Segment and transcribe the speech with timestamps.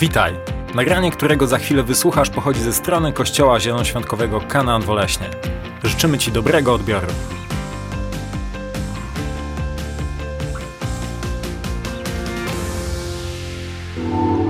[0.00, 0.34] Witaj!
[0.74, 5.26] Nagranie, którego za chwilę wysłuchasz, pochodzi ze strony Kościoła Zielonoświątkowego Kanaan Woleśnie.
[5.84, 7.06] Życzymy Ci dobrego odbioru.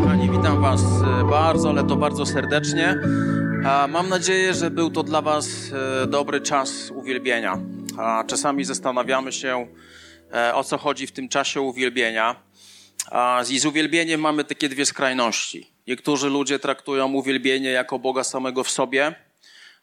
[0.03, 0.83] Kochani, witam Was
[1.21, 2.99] e, bardzo, ale to bardzo serdecznie.
[3.89, 5.49] Mam nadzieję, że był to dla Was
[6.03, 7.59] e, dobry czas uwielbienia.
[8.27, 9.67] Czasami zastanawiamy się,
[10.33, 12.48] e, o co chodzi w tym czasie uwielbienia.
[13.51, 15.71] I z uwielbieniem mamy takie dwie skrajności.
[15.87, 19.15] Niektórzy ludzie traktują uwielbienie jako Boga samego w sobie,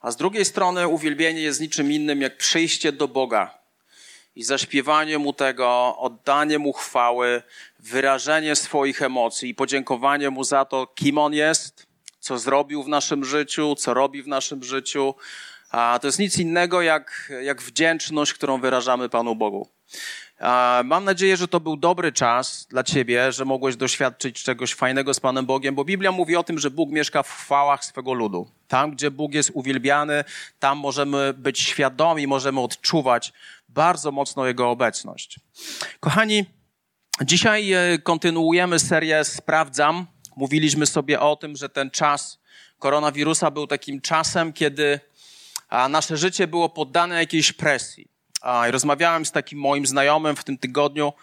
[0.02, 3.58] a z drugiej strony uwielbienie jest niczym innym jak przyjście do Boga
[4.36, 7.44] i zaśpiewanie Mu tego, oddanie Mu chwały,
[7.80, 11.88] wyrażenie swoich emocji i podziękowanie Mu za to, kim On jest,
[12.20, 15.16] co zrobił w naszym życiu, co robi w naszym życiu.
[15.70, 19.70] A to jest nic innego jak, jak wdzięczność, którą wyrażamy Panu Bogu.
[20.84, 25.20] Mam nadzieję, że to był dobry czas dla ciebie, że mogłeś doświadczyć czegoś fajnego z
[25.20, 28.52] Panem Bogiem, bo Biblia mówi o tym, że Bóg mieszka w chwałach swego ludu.
[28.68, 30.24] Tam, gdzie Bóg jest uwielbiany,
[30.60, 33.34] tam możemy być świadomi, możemy odczuwać
[33.70, 35.40] bardzo mocno Jego obecność.
[36.00, 36.46] Kochani,
[37.22, 40.06] dzisiaj e, kontynuujemy serię Sprawdzam.
[40.36, 42.40] Mówiliśmy sobie o tym, że ten czas
[42.80, 45.00] koronawirusa był takim czasem, kiedy
[45.90, 48.15] nasze życie było poddane jakiejś presji
[48.68, 51.14] rozmawiałem z takim moim znajomym w tym tygodniu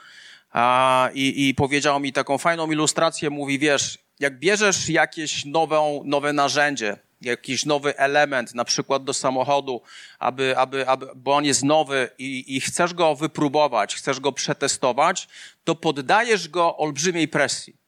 [1.15, 3.31] i, i powiedział mi taką fajną ilustrację.
[3.31, 9.83] Mówi, wiesz, jak bierzesz jakieś nową, nowe narzędzie, jakiś nowy element, na przykład do samochodu,
[10.19, 15.29] aby, aby, aby, bo on jest nowy i, i chcesz go wypróbować, chcesz go przetestować,
[15.65, 17.82] to poddajesz go olbrzymiej presji.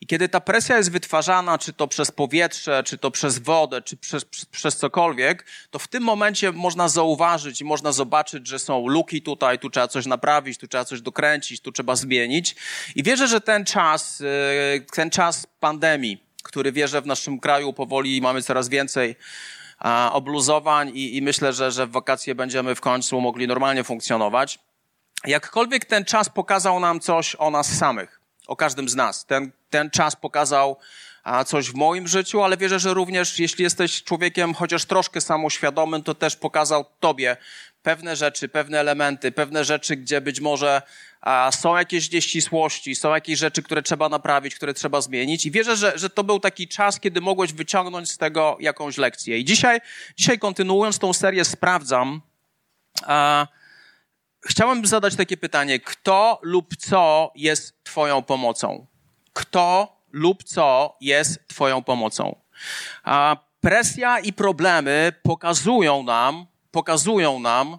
[0.00, 3.96] I kiedy ta presja jest wytwarzana, czy to przez powietrze, czy to przez wodę, czy
[3.96, 8.88] przez, przez, przez, cokolwiek, to w tym momencie można zauważyć i można zobaczyć, że są
[8.88, 12.56] luki tutaj, tu trzeba coś naprawić, tu trzeba coś dokręcić, tu trzeba zmienić.
[12.96, 18.20] I wierzę, że ten czas, y, ten czas pandemii, który wierzę w naszym kraju powoli
[18.20, 19.16] mamy coraz więcej
[20.12, 24.58] obluzowań i, i myślę, że, że w wakacje będziemy w końcu mogli normalnie funkcjonować.
[25.26, 28.17] Jakkolwiek ten czas pokazał nam coś o nas samych
[28.48, 29.26] o każdym z nas.
[29.26, 30.76] Ten, ten czas pokazał
[31.46, 36.14] coś w moim życiu, ale wierzę, że również jeśli jesteś człowiekiem chociaż troszkę samoświadomym, to
[36.14, 37.36] też pokazał tobie
[37.82, 40.82] pewne rzeczy, pewne elementy, pewne rzeczy, gdzie być może
[41.50, 45.46] są jakieś nieścisłości, są jakieś rzeczy, które trzeba naprawić, które trzeba zmienić.
[45.46, 49.38] I wierzę, że, że to był taki czas, kiedy mogłeś wyciągnąć z tego jakąś lekcję.
[49.38, 49.80] I dzisiaj,
[50.16, 52.20] dzisiaj kontynuując tą serię, sprawdzam,
[54.46, 58.86] chciałem zadać takie pytanie: kto lub co jest Twoją pomocą?
[59.32, 62.36] Kto lub co jest Twoją pomocą?
[63.04, 67.78] A presja i problemy pokazują nam, pokazują nam,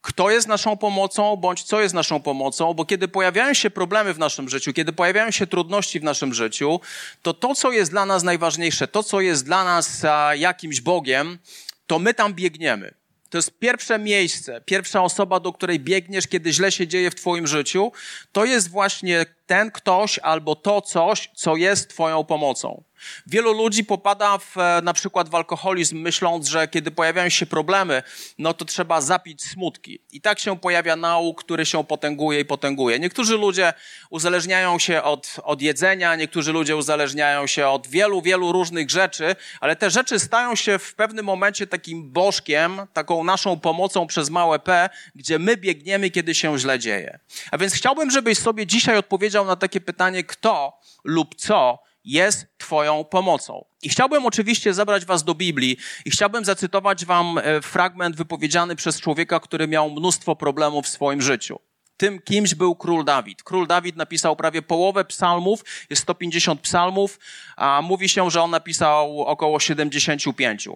[0.00, 4.18] kto jest naszą pomocą, bądź co jest naszą pomocą, bo kiedy pojawiają się problemy w
[4.18, 6.80] naszym życiu, kiedy pojawiają się trudności w naszym życiu,
[7.22, 10.02] to to, co jest dla nas najważniejsze, to, co jest dla nas
[10.36, 11.38] jakimś Bogiem,
[11.86, 12.94] to my tam biegniemy.
[13.34, 17.46] To jest pierwsze miejsce, pierwsza osoba, do której biegniesz, kiedy źle się dzieje w Twoim
[17.46, 17.92] życiu.
[18.32, 22.82] To jest właśnie ten ktoś albo to coś, co jest Twoją pomocą.
[23.26, 28.02] Wielu ludzi popada w, e, na przykład w alkoholizm, myśląc, że kiedy pojawiają się problemy,
[28.38, 30.00] no to trzeba zapić smutki.
[30.12, 32.98] I tak się pojawia nauk, który się potęguje i potęguje.
[32.98, 33.72] Niektórzy ludzie
[34.10, 39.76] uzależniają się od, od jedzenia, niektórzy ludzie uzależniają się od wielu, wielu różnych rzeczy, ale
[39.76, 44.88] te rzeczy stają się w pewnym momencie takim bożkiem, taką naszą pomocą przez małe P,
[45.14, 47.18] gdzie my biegniemy, kiedy się źle dzieje.
[47.50, 53.04] A więc chciałbym, żebyś sobie dzisiaj odpowiedział na takie pytanie, kto lub co jest Twoją
[53.04, 53.64] pomocą.
[53.82, 59.00] I chciałbym oczywiście zabrać Was do Biblii i chciałbym zacytować Wam e, fragment wypowiedziany przez
[59.00, 61.60] człowieka, który miał mnóstwo problemów w swoim życiu.
[61.96, 63.42] Tym kimś był król Dawid.
[63.42, 67.18] Król Dawid napisał prawie połowę psalmów, jest 150 psalmów,
[67.56, 70.68] a mówi się, że on napisał około 75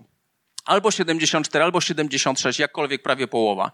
[0.69, 3.73] albo 74, albo 76, jakkolwiek prawie połowa.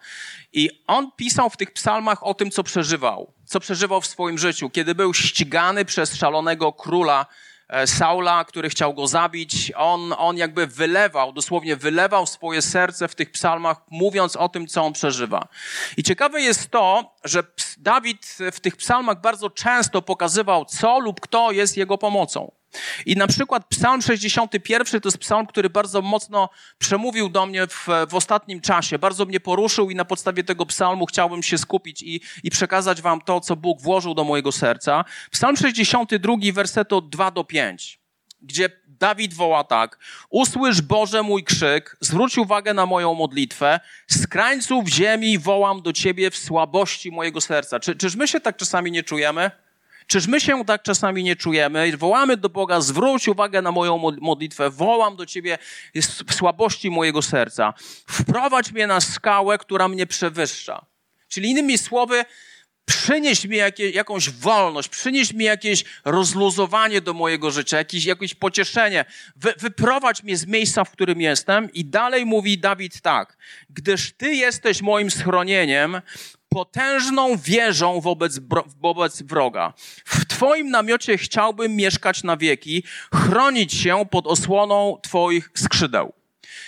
[0.52, 4.70] I on pisał w tych psalmach o tym, co przeżywał, co przeżywał w swoim życiu,
[4.70, 7.26] kiedy był ścigany przez szalonego króla
[7.68, 9.72] e, Saula, który chciał go zabić.
[9.76, 14.82] On, on jakby wylewał, dosłownie wylewał swoje serce w tych psalmach, mówiąc o tym, co
[14.82, 15.48] on przeżywa.
[15.96, 17.42] I ciekawe jest to, że
[17.78, 22.52] Dawid w tych psalmach bardzo często pokazywał, co lub kto jest jego pomocą.
[23.06, 26.48] I na przykład Psalm 61 to jest psalm, który bardzo mocno
[26.78, 31.06] przemówił do mnie w, w ostatnim czasie, bardzo mnie poruszył i na podstawie tego psalmu
[31.06, 35.04] chciałbym się skupić i, i przekazać wam to, co Bóg włożył do mojego serca.
[35.30, 38.00] Psalm 62, werset od 2 do 5,
[38.42, 39.98] gdzie Dawid woła tak:
[40.30, 46.30] Usłysz Boże mój krzyk, zwróć uwagę na moją modlitwę, z krańców ziemi wołam do Ciebie
[46.30, 47.80] w słabości mojego serca.
[47.80, 49.50] Czy, czyż my się tak czasami nie czujemy?
[50.06, 51.96] Czyż my się tak czasami nie czujemy?
[51.96, 55.58] Wołamy do Boga, zwróć uwagę na moją modlitwę, wołam do Ciebie
[56.30, 57.74] słabości mojego serca.
[58.06, 60.86] Wprowadź mnie na skałę, która mnie przewyższa.
[61.28, 62.24] Czyli innymi słowy,
[62.84, 63.56] przynieś mi
[63.94, 69.04] jakąś wolność, przynieś mi jakieś rozluzowanie do mojego życia, jakieś, jakieś pocieszenie.
[69.36, 71.72] Wy, wyprowadź mnie z miejsca, w którym jestem.
[71.72, 73.36] I dalej mówi Dawid tak.
[73.70, 76.00] Gdyż Ty jesteś moim schronieniem,
[76.48, 78.40] potężną wieżą wobec,
[78.80, 79.72] wobec wroga.
[80.04, 82.84] W Twoim namiocie chciałbym mieszkać na wieki,
[83.14, 86.23] chronić się pod osłoną Twoich skrzydeł.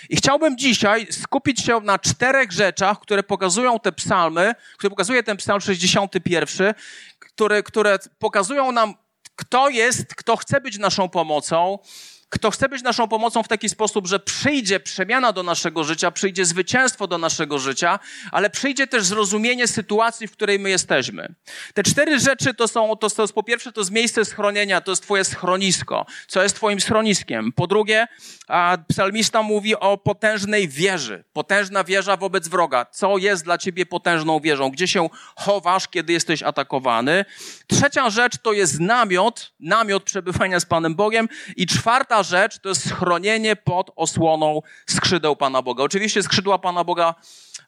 [0.09, 5.37] I chciałbym dzisiaj skupić się na czterech rzeczach, które pokazują te psalmy, które pokazuje ten
[5.37, 6.73] psalm 61,
[7.19, 8.93] które, które pokazują nam,
[9.35, 11.79] kto jest, kto chce być naszą pomocą,
[12.29, 16.45] kto chce być naszą pomocą w taki sposób, że przyjdzie przemiana do naszego życia, przyjdzie
[16.45, 17.99] zwycięstwo do naszego życia,
[18.31, 21.35] ale przyjdzie też zrozumienie sytuacji, w której my jesteśmy.
[21.73, 24.91] Te cztery rzeczy to są, to, to jest po pierwsze, to jest miejsce schronienia, to
[24.91, 26.05] jest twoje schronisko.
[26.27, 27.51] Co jest twoim schroniskiem?
[27.51, 28.07] Po drugie,
[28.47, 31.23] a psalmista mówi o potężnej wieży.
[31.33, 32.85] Potężna wieża wobec wroga.
[32.85, 34.69] Co jest dla ciebie potężną wieżą?
[34.69, 37.25] Gdzie się chowasz, kiedy jesteś atakowany?
[37.67, 41.29] Trzecia rzecz to jest namiot, namiot przebywania z Panem Bogiem.
[41.55, 45.83] I czwarta rzecz to jest schronienie pod osłoną skrzydeł Pana Boga.
[45.83, 47.15] Oczywiście skrzydła Pana Boga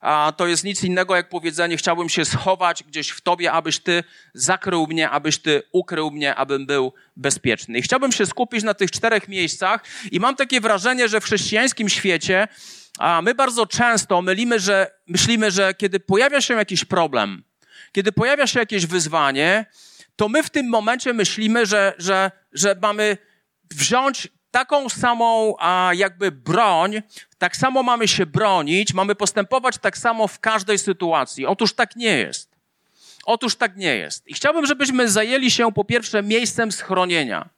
[0.01, 4.03] a to jest nic innego jak powiedzenie, chciałbym się schować gdzieś w Tobie, abyś Ty
[4.33, 7.77] zakrył mnie, abyś Ty ukrył mnie, abym był bezpieczny.
[7.77, 11.89] I chciałbym się skupić na tych czterech miejscach i mam takie wrażenie, że w chrześcijańskim
[11.89, 12.47] świecie
[12.99, 17.43] a my bardzo często mylimy, że, myślimy, że kiedy pojawia się jakiś problem,
[17.91, 19.65] kiedy pojawia się jakieś wyzwanie,
[20.15, 23.17] to my w tym momencie myślimy, że, że, że mamy
[23.71, 27.01] wziąć taką samą a, jakby broń,
[27.37, 31.45] tak samo mamy się bronić, mamy postępować tak samo w każdej sytuacji.
[31.45, 32.49] Otóż tak nie jest.
[33.25, 34.27] Otóż tak nie jest.
[34.27, 37.49] I chciałbym, żebyśmy zajęli się po pierwsze miejscem schronienia.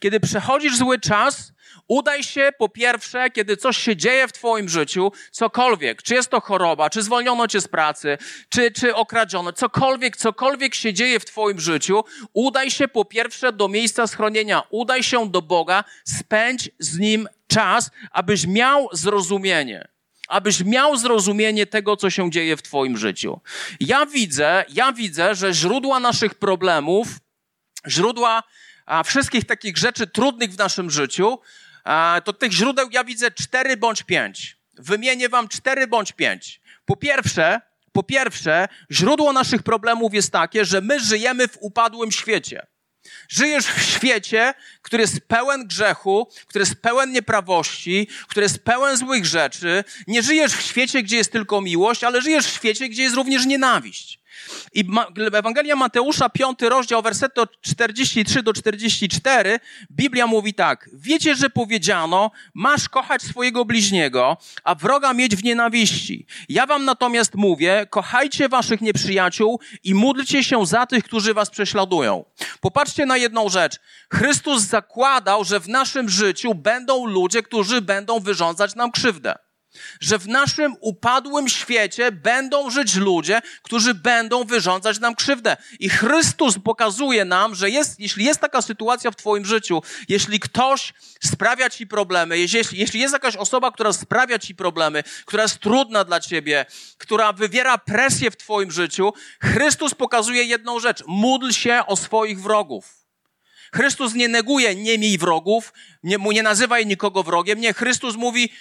[0.00, 1.52] Kiedy przechodzisz zły czas,
[1.88, 6.40] Udaj się po pierwsze, kiedy coś się dzieje w Twoim życiu, cokolwiek, czy jest to
[6.40, 8.18] choroba, czy zwolniono Cię z pracy,
[8.48, 13.68] czy, czy okradziono, cokolwiek, cokolwiek się dzieje w Twoim życiu, udaj się po pierwsze do
[13.68, 19.88] miejsca schronienia, udaj się do Boga, spędź z Nim czas, abyś miał zrozumienie.
[20.28, 23.40] Abyś miał zrozumienie tego, co się dzieje w Twoim życiu.
[23.80, 27.08] Ja widzę, ja widzę, że źródła naszych problemów,
[27.88, 28.42] źródła
[29.04, 31.38] wszystkich takich rzeczy trudnych w naszym życiu
[32.24, 34.56] to tych źródeł ja widzę cztery bądź pięć.
[34.78, 36.60] Wymienię wam cztery bądź pięć.
[36.84, 37.60] Po pierwsze,
[37.92, 42.66] po pierwsze, źródło naszych problemów jest takie, że my żyjemy w upadłym świecie.
[43.28, 49.26] Żyjesz w świecie, który jest pełen grzechu, który jest pełen nieprawości, który jest pełen złych
[49.26, 49.84] rzeczy.
[50.06, 53.46] Nie żyjesz w świecie, gdzie jest tylko miłość, ale żyjesz w świecie, gdzie jest również
[53.46, 54.19] nienawiść.
[54.72, 54.84] I
[55.32, 59.60] Ewangelia Mateusza, 5 rozdział, wersety od 43 do 44,
[59.90, 60.90] Biblia mówi tak.
[60.92, 66.26] Wiecie, że powiedziano, masz kochać swojego bliźniego, a wroga mieć w nienawiści.
[66.48, 72.24] Ja wam natomiast mówię, kochajcie waszych nieprzyjaciół i módlcie się za tych, którzy was prześladują.
[72.60, 73.80] Popatrzcie na jedną rzecz.
[74.12, 79.49] Chrystus zakładał, że w naszym życiu będą ludzie, którzy będą wyrządzać nam krzywdę
[80.00, 85.56] że w naszym upadłym świecie będą żyć ludzie, którzy będą wyrządzać nam krzywdę.
[85.80, 90.94] I Chrystus pokazuje nam, że jest, jeśli jest taka sytuacja w Twoim życiu, jeśli ktoś
[91.24, 96.04] sprawia Ci problemy, jeśli, jeśli jest jakaś osoba, która sprawia Ci problemy, która jest trudna
[96.04, 96.66] dla Ciebie,
[96.98, 101.02] która wywiera presję w Twoim życiu, Chrystus pokazuje jedną rzecz.
[101.06, 103.00] Módl się o swoich wrogów.
[103.74, 107.60] Chrystus nie neguje, nie miej wrogów, nie, nie nazywaj nikogo wrogiem.
[107.60, 108.52] Nie, Chrystus mówi,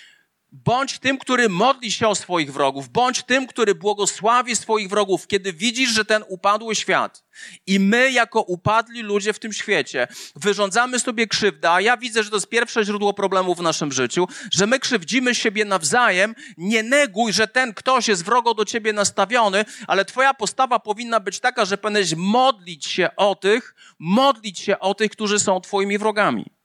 [0.52, 2.90] Bądź tym, który modli się o swoich wrogów.
[2.90, 7.24] Bądź tym, który błogosławi swoich wrogów, kiedy widzisz, że ten upadły świat
[7.68, 12.30] i my, jako upadli ludzie w tym świecie, wyrządzamy sobie krzywdę, a ja widzę, że
[12.30, 16.36] to jest pierwsze źródło problemu w naszym życiu, że my krzywdzimy siebie nawzajem.
[16.58, 21.40] Nie neguj, że ten ktoś jest wrogo do ciebie nastawiony, ale twoja postawa powinna być
[21.40, 26.59] taka, że powinieneś modlić się o tych, modlić się o tych, którzy są twoimi wrogami.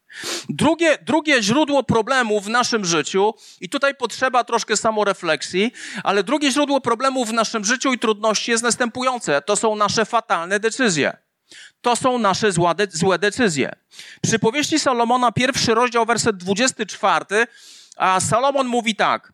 [0.48, 5.72] Drugie, drugie źródło problemu w naszym życiu, i tutaj potrzeba troszkę samorefleksji,
[6.04, 9.42] ale drugie źródło problemu w naszym życiu i trudności jest następujące.
[9.42, 11.16] To są nasze fatalne decyzje.
[11.80, 12.52] To są nasze
[12.92, 13.72] złe decyzje.
[14.22, 17.46] Przy powieści Salomona, pierwszy rozdział, werset 24,
[17.96, 19.33] a Salomon mówi tak.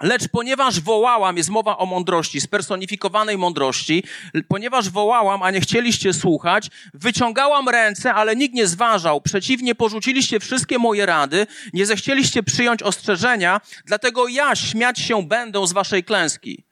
[0.00, 4.04] Lecz ponieważ wołałam, jest mowa o mądrości, spersonifikowanej mądrości,
[4.48, 9.20] ponieważ wołałam, a nie chcieliście słuchać, wyciągałam ręce, ale nikt nie zważał.
[9.20, 15.72] Przeciwnie, porzuciliście wszystkie moje rady, nie zechcieliście przyjąć ostrzeżenia, dlatego ja śmiać się będę z
[15.72, 16.64] waszej klęski.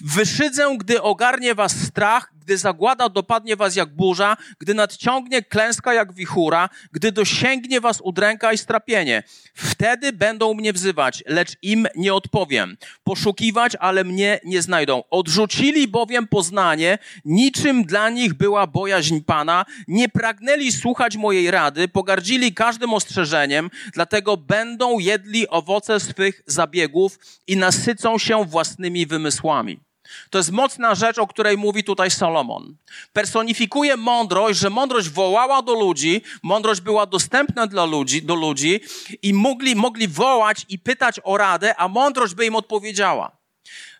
[0.00, 6.12] Wyszydzę, gdy ogarnie was strach, gdy zagłada dopadnie was jak burza, gdy nadciągnie klęska jak
[6.12, 9.22] wichura, gdy dosięgnie was udręka i strapienie.
[9.54, 12.76] Wtedy będą mnie wzywać, lecz im nie odpowiem.
[13.04, 15.02] Poszukiwać, ale mnie nie znajdą.
[15.10, 22.54] Odrzucili bowiem poznanie, niczym dla nich była bojaźń Pana, nie pragnęli słuchać mojej rady, pogardzili
[22.54, 29.89] każdym ostrzeżeniem, dlatego będą jedli owoce swych zabiegów i nasycą się własnymi wymysłami.
[30.30, 32.76] To jest mocna rzecz, o której mówi tutaj Salomon.
[33.12, 38.80] Personifikuje mądrość, że mądrość wołała do ludzi, mądrość była dostępna dla ludzi, do ludzi
[39.22, 43.36] i mogli, mogli wołać i pytać o radę, a mądrość by im odpowiedziała.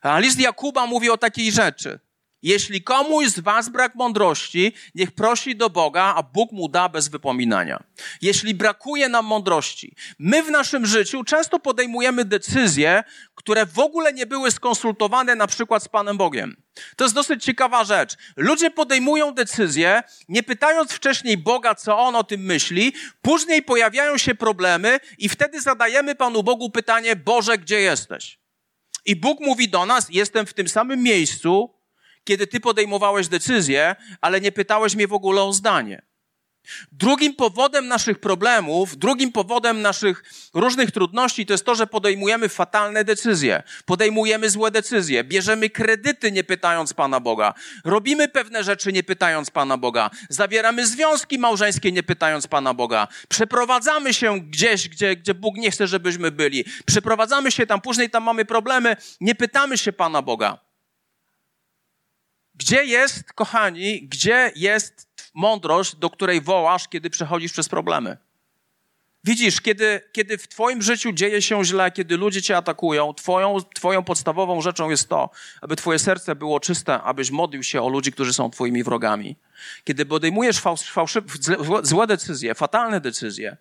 [0.02, 2.00] A list Jakuba mówi o takiej rzeczy.
[2.42, 7.08] Jeśli komuś z was brak mądrości, niech prosi do Boga, a Bóg mu da bez
[7.08, 7.82] wypominania.
[8.22, 13.04] Jeśli brakuje nam mądrości, my w naszym życiu często podejmujemy decyzje,
[13.34, 16.62] które w ogóle nie były skonsultowane na przykład z Panem Bogiem.
[16.96, 18.16] To jest dosyć ciekawa rzecz.
[18.36, 22.92] Ludzie podejmują decyzje, nie pytając wcześniej Boga, co On o tym myśli,
[23.22, 28.40] później pojawiają się problemy i wtedy zadajemy Panu Bogu pytanie, Boże, gdzie jesteś?
[29.06, 31.79] I Bóg mówi do nas, jestem w tym samym miejscu,
[32.24, 36.10] kiedy ty podejmowałeś decyzję, ale nie pytałeś mnie w ogóle o zdanie.
[36.92, 40.22] Drugim powodem naszych problemów, drugim powodem naszych
[40.54, 46.44] różnych trudności to jest to, że podejmujemy fatalne decyzje, podejmujemy złe decyzje, bierzemy kredyty nie
[46.44, 52.46] pytając Pana Boga, robimy pewne rzeczy nie pytając Pana Boga, zawieramy związki małżeńskie nie pytając
[52.46, 57.80] Pana Boga, przeprowadzamy się gdzieś, gdzie, gdzie Bóg nie chce, żebyśmy byli, przeprowadzamy się tam,
[57.80, 60.69] później tam mamy problemy, nie pytamy się Pana Boga.
[62.60, 68.16] Gdzie jest, kochani, gdzie jest mądrość, do której wołasz, kiedy przechodzisz przez problemy?
[69.24, 74.02] Widzisz, kiedy, kiedy w Twoim życiu dzieje się źle, kiedy ludzie Cię atakują, twoją, twoją
[74.04, 78.34] podstawową rzeczą jest to, aby Twoje serce było czyste, abyś modlił się o ludzi, którzy
[78.34, 79.36] są Twoimi wrogami.
[79.84, 80.58] Kiedy podejmujesz
[80.92, 81.26] fałszywe,
[81.82, 83.56] złe decyzje, fatalne decyzje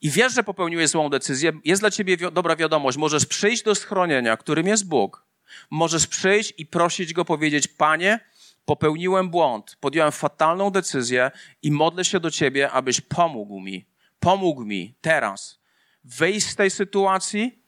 [0.00, 2.98] i wiesz, że popełniłeś złą decyzję, jest dla Ciebie dobra wiadomość.
[2.98, 5.24] Możesz przyjść do schronienia, którym jest Bóg
[5.70, 8.20] Możesz przyjść i prosić go, powiedzieć: Panie,
[8.64, 11.30] popełniłem błąd, podjąłem fatalną decyzję
[11.62, 13.86] i modlę się do ciebie, abyś pomógł mi.
[14.20, 15.60] Pomógł mi teraz
[16.04, 17.58] wyjść z tej sytuacji,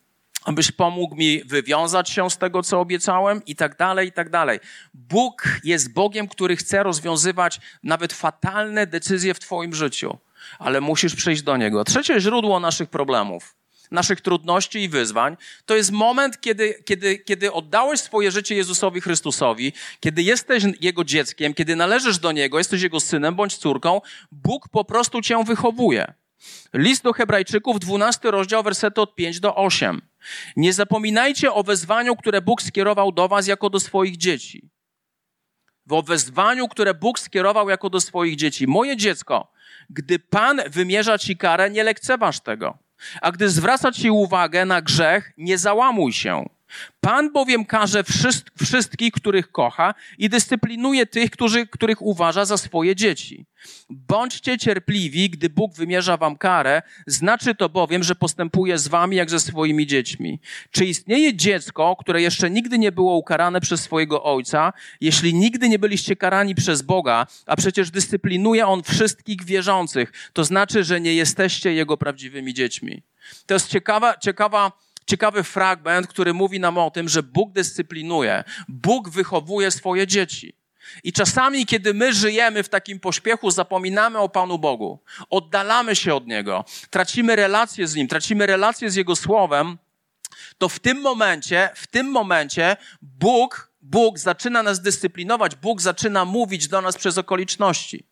[0.44, 4.60] abyś pomógł mi wywiązać się z tego, co obiecałem, i tak dalej, i tak dalej.
[4.94, 10.18] Bóg jest Bogiem, który chce rozwiązywać nawet fatalne decyzje w Twoim życiu,
[10.58, 11.84] ale musisz przyjść do Niego.
[11.84, 13.56] Trzecie źródło naszych problemów
[13.90, 19.72] naszych trudności i wyzwań, to jest moment, kiedy, kiedy, kiedy oddałeś swoje życie Jezusowi Chrystusowi,
[20.00, 24.00] kiedy jesteś Jego dzieckiem, kiedy należysz do Niego, jesteś Jego synem bądź córką,
[24.32, 26.14] Bóg po prostu cię wychowuje.
[26.74, 30.02] List do Hebrajczyków, 12 rozdział, wersety od 5 do 8.
[30.56, 34.70] Nie zapominajcie o wezwaniu, które Bóg skierował do was jako do swoich dzieci.
[35.90, 38.66] O wezwaniu, które Bóg skierował jako do swoich dzieci.
[38.66, 39.52] Moje dziecko,
[39.90, 42.78] gdy Pan wymierza ci karę, nie lekceważ tego.
[43.22, 46.48] A gdy zwraca ci uwagę na grzech, nie załamuj się.
[47.00, 48.04] Pan bowiem karze
[48.58, 53.46] wszystkich, których kocha i dyscyplinuje tych, którzy, których uważa za swoje dzieci.
[53.90, 59.30] Bądźcie cierpliwi, gdy Bóg wymierza wam karę, znaczy to bowiem, że postępuje z wami jak
[59.30, 60.40] ze swoimi dziećmi.
[60.70, 65.78] Czy istnieje dziecko, które jeszcze nigdy nie było ukarane przez swojego ojca, jeśli nigdy nie
[65.78, 71.72] byliście karani przez Boga, a przecież dyscyplinuje on wszystkich wierzących, to znaczy, że nie jesteście
[71.72, 73.02] jego prawdziwymi dziećmi.
[73.46, 74.72] To jest ciekawa, ciekawa
[75.06, 80.54] ciekawy fragment, który mówi nam o tym, że Bóg dyscyplinuje, Bóg wychowuje swoje dzieci.
[81.04, 84.98] I czasami, kiedy my żyjemy w takim pośpiechu, zapominamy o Panu Bogu,
[85.30, 89.78] oddalamy się od Niego, tracimy relację z Nim, tracimy relację z Jego Słowem,
[90.58, 96.68] to w tym momencie, w tym momencie Bóg, Bóg zaczyna nas dyscyplinować, Bóg zaczyna mówić
[96.68, 98.04] do nas przez okoliczności.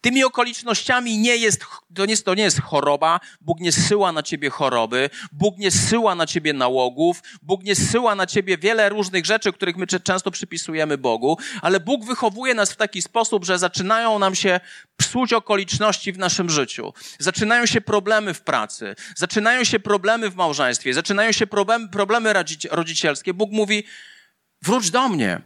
[0.00, 4.50] Tymi okolicznościami nie jest, to nie, to nie jest choroba, Bóg nie syła na ciebie
[4.50, 9.52] choroby, Bóg nie syła na ciebie nałogów, Bóg nie syła na ciebie wiele różnych rzeczy,
[9.52, 14.34] których my często przypisujemy Bogu, ale Bóg wychowuje nas w taki sposób, że zaczynają nam
[14.34, 14.60] się
[14.96, 16.92] psuć okoliczności w naszym życiu.
[17.18, 22.32] Zaczynają się problemy w pracy, zaczynają się problemy w małżeństwie, zaczynają się problemy, problemy
[22.70, 23.34] rodzicielskie.
[23.34, 23.84] Bóg mówi,
[24.62, 25.40] wróć do mnie.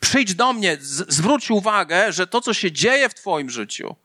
[0.00, 3.96] Przyjdź do mnie, zwróć uwagę, że to, co się dzieje w Twoim życiu,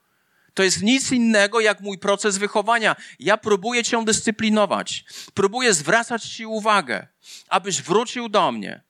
[0.54, 2.96] to jest nic innego jak mój proces wychowania.
[3.20, 7.08] Ja próbuję Cię dyscyplinować, próbuję zwracać Ci uwagę,
[7.50, 8.82] abyś wrócił do mnie.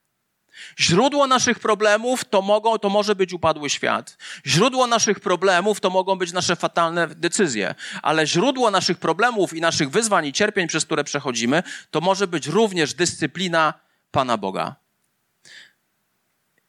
[0.80, 4.18] Źródło naszych problemów to, mogą, to może być upadły świat.
[4.46, 7.76] Źródło naszych problemów to mogą być nasze fatalne decyzje.
[8.02, 12.48] Ale źródło naszych problemów i naszych wyzwań i cierpień, przez które przechodzimy, to może być
[12.48, 13.74] również dyscyplina
[14.12, 14.85] Pana Boga.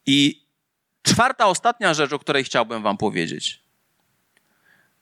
[0.06, 0.46] I
[1.02, 3.62] Czwarta, ostatnia rzecz, o której chciałbym Wam powiedzieć,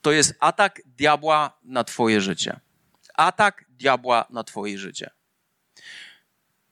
[0.02, 2.60] to jest atak diabła na Twoje życie.
[3.14, 5.10] Atak diabła na Twoje życie.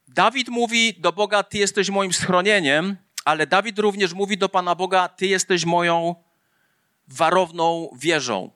[0.09, 5.09] Dawid mówi do Boga: Ty jesteś moim schronieniem, ale Dawid również mówi do Pana Boga:
[5.09, 6.15] Ty jesteś moją
[7.09, 8.51] warowną wieżą.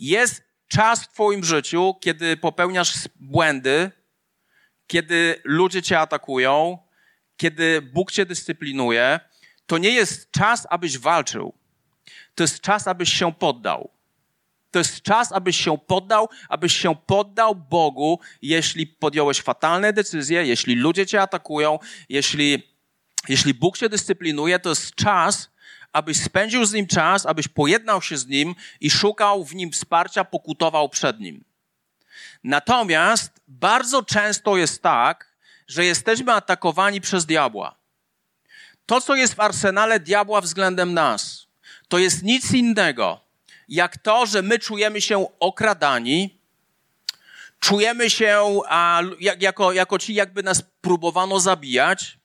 [0.00, 3.90] Jest czas w Twoim życiu, kiedy popełniasz błędy,
[4.86, 6.83] kiedy ludzie Cię atakują,
[7.36, 9.20] kiedy Bóg Cię dyscyplinuje.
[9.66, 11.54] To nie jest czas, abyś walczył.
[12.34, 13.90] To jest czas, abyś się poddał.
[14.70, 20.74] To jest czas, abyś się poddał, abyś się poddał Bogu, jeśli podjąłeś fatalne decyzje, jeśli
[20.74, 22.62] ludzie cię atakują, jeśli,
[23.28, 25.50] jeśli Bóg cię dyscyplinuje, to jest czas,
[25.92, 30.24] abyś spędził z nim czas, abyś pojednał się z nim i szukał w nim wsparcia,
[30.24, 31.44] pokutował przed nim.
[32.44, 35.33] Natomiast bardzo często jest tak,
[35.68, 37.74] że jesteśmy atakowani przez diabła.
[38.86, 41.46] To, co jest w arsenale diabła względem nas,
[41.88, 43.20] to jest nic innego,
[43.68, 46.38] jak to, że my czujemy się okradani,
[47.60, 52.18] czujemy się a, jak, jako, jako ci, jakby nas próbowano zabijać,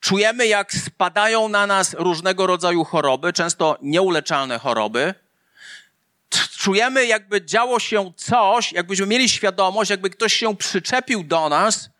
[0.00, 5.14] czujemy, jak spadają na nas różnego rodzaju choroby, często nieuleczalne choroby.
[6.58, 11.90] Czujemy, jakby działo się coś, jakbyśmy mieli świadomość, jakby ktoś się przyczepił do nas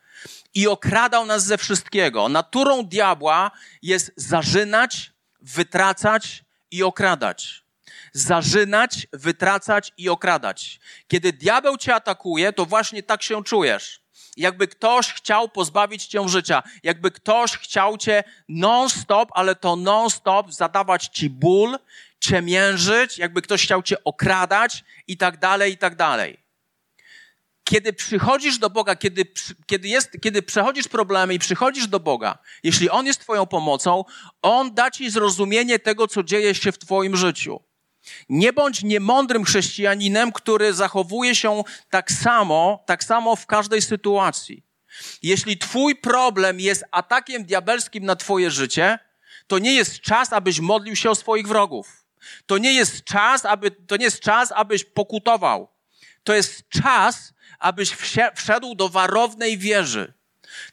[0.56, 2.28] i okradał nas ze wszystkiego.
[2.28, 3.50] Naturą diabła
[3.82, 7.66] jest zarzynać, wytracać i okradać
[8.12, 10.80] zarzynać, wytracać i okradać.
[11.08, 14.00] Kiedy diabeł cię atakuje, to właśnie tak się czujesz.
[14.36, 21.06] Jakby ktoś chciał pozbawić cię życia, jakby ktoś chciał cię non-stop, ale to non-stop zadawać
[21.06, 21.78] ci ból,
[22.20, 26.45] ciemiężyć, jakby ktoś chciał cię okradać i tak dalej, i tak dalej.
[27.70, 29.24] Kiedy przychodzisz do Boga, kiedy,
[29.66, 34.04] kiedy, jest, kiedy przechodzisz problemy i przychodzisz do Boga, jeśli On jest Twoją pomocą,
[34.42, 37.60] On da Ci zrozumienie tego, co dzieje się w Twoim życiu.
[38.28, 44.62] Nie bądź niemądrym chrześcijaninem, który zachowuje się tak samo, tak samo w każdej sytuacji.
[45.22, 48.98] Jeśli twój problem jest atakiem diabelskim na twoje życie,
[49.46, 52.04] to nie jest czas, abyś modlił się o swoich wrogów.
[52.46, 55.68] To nie jest czas, aby, to nie jest czas, abyś pokutował.
[56.24, 57.90] To jest czas, abyś
[58.34, 60.12] wszedł do warownej wieży.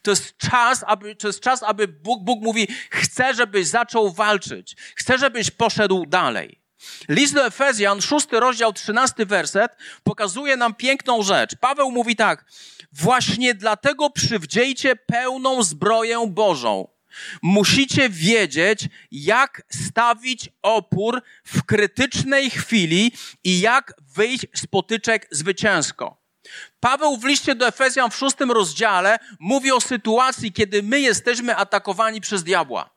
[0.02, 4.76] To jest czas, aby, to jest czas, aby Bóg, Bóg mówi, chcę, żebyś zaczął walczyć.
[4.96, 6.60] Chcę, żebyś poszedł dalej.
[7.08, 11.56] List do Efezjan, szósty rozdział, trzynasty werset, pokazuje nam piękną rzecz.
[11.60, 12.44] Paweł mówi tak,
[12.92, 16.88] właśnie dlatego przywdziejcie pełną zbroję Bożą.
[17.42, 23.12] Musicie wiedzieć, jak stawić opór w krytycznej chwili
[23.44, 26.23] i jak wyjść z potyczek zwycięsko.
[26.80, 32.20] Paweł w liście do Efezjan w szóstym rozdziale mówi o sytuacji, kiedy my jesteśmy atakowani
[32.20, 32.90] przez diabła.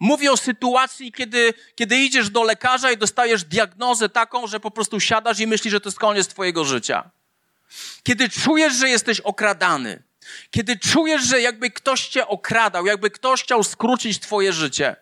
[0.00, 5.00] Mówię o sytuacji, kiedy, kiedy idziesz do lekarza i dostajesz diagnozę taką, że po prostu
[5.00, 7.10] siadasz i myślisz, że to jest koniec twojego życia.
[8.02, 10.02] Kiedy czujesz, że jesteś okradany.
[10.50, 14.96] Kiedy czujesz, że jakby ktoś cię okradał, jakby ktoś chciał skrócić twoje życie.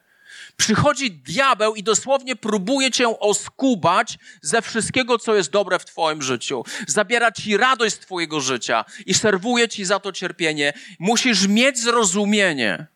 [0.59, 6.64] Przychodzi diabeł i dosłownie próbuje cię oskubać ze wszystkiego, co jest dobre w twoim życiu.
[6.87, 10.73] Zabiera ci radość z twojego życia i serwuje ci za to cierpienie.
[10.99, 12.87] Musisz mieć zrozumienie,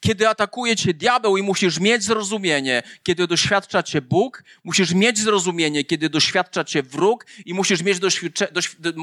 [0.00, 5.84] kiedy atakuje cię diabeł i musisz mieć zrozumienie, kiedy doświadcza cię Bóg, musisz mieć zrozumienie,
[5.84, 7.98] kiedy doświadcza cię wróg i musisz mieć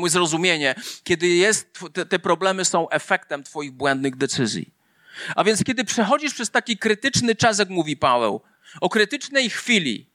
[0.08, 4.77] zrozumienie, kiedy jest, te, te problemy są efektem twoich błędnych decyzji.
[5.36, 8.42] A więc kiedy przechodzisz przez taki krytyczny czas, jak mówi Paweł,
[8.82, 10.10] o krytycznej chwili,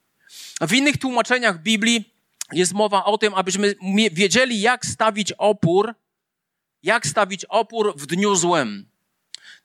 [0.60, 2.14] w innych tłumaczeniach Biblii
[2.52, 3.74] jest mowa o tym, abyśmy
[4.12, 5.94] wiedzieli, jak stawić opór,
[6.82, 8.92] jak stawić opór w dniu złym.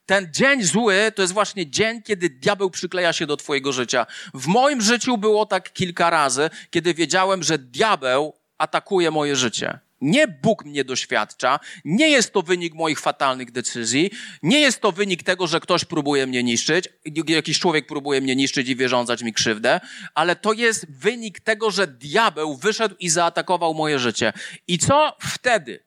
[0.06, 4.06] Ten dzień zły to jest właśnie dzień, kiedy diabeł przykleja się do Twojego życia.
[4.34, 9.78] W moim życiu było tak kilka razy, kiedy wiedziałem, że diabeł atakuje moje życie.
[10.00, 14.10] Nie Bóg mnie doświadcza, nie jest to wynik moich fatalnych decyzji,
[14.42, 16.88] nie jest to wynik tego, że ktoś próbuje mnie niszczyć,
[17.28, 19.80] jakiś człowiek próbuje mnie niszczyć i wyrządzać mi krzywdę,
[20.14, 24.32] ale to jest wynik tego, że diabeł wyszedł i zaatakował moje życie.
[24.68, 25.84] I co wtedy?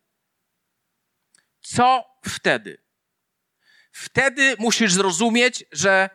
[1.62, 2.78] Co wtedy?
[3.92, 6.10] Wtedy musisz zrozumieć, że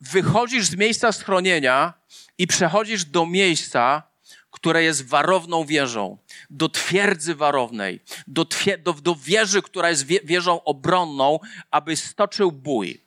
[0.00, 1.94] wychodzisz z miejsca schronienia
[2.38, 4.11] i przechodzisz do miejsca,
[4.52, 6.18] które jest warowną wieżą,
[6.50, 8.46] do twierdzy warownej, do,
[8.84, 11.38] do, do wieży, która jest wie, wieżą obronną,
[11.70, 13.00] aby stoczył bój.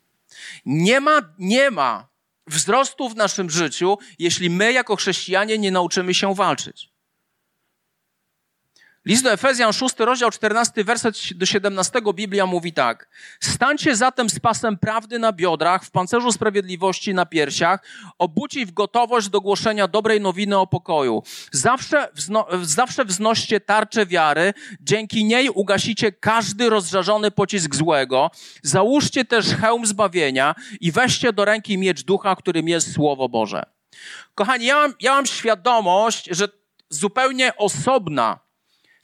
[0.66, 2.08] Nie ma, nie ma
[2.46, 6.95] wzrostu w naszym życiu, jeśli my jako chrześcijanie nie nauczymy się walczyć.
[9.06, 13.08] List do Efezjan, 6 rozdział, 14 werset do 17 Biblia mówi tak.
[13.40, 17.80] Stańcie zatem z pasem prawdy na biodrach, w pancerzu sprawiedliwości na piersiach,
[18.18, 21.22] obudźcie w gotowość do głoszenia dobrej nowiny o pokoju.
[21.52, 28.30] Zawsze, wzno, zawsze wznoście tarczę wiary, dzięki niej ugasicie każdy rozżarzony pocisk złego.
[28.62, 33.62] Załóżcie też hełm zbawienia i weźcie do ręki miecz ducha, którym jest Słowo Boże.
[34.34, 36.48] Kochani, ja mam, ja mam świadomość, że
[36.90, 38.45] zupełnie osobna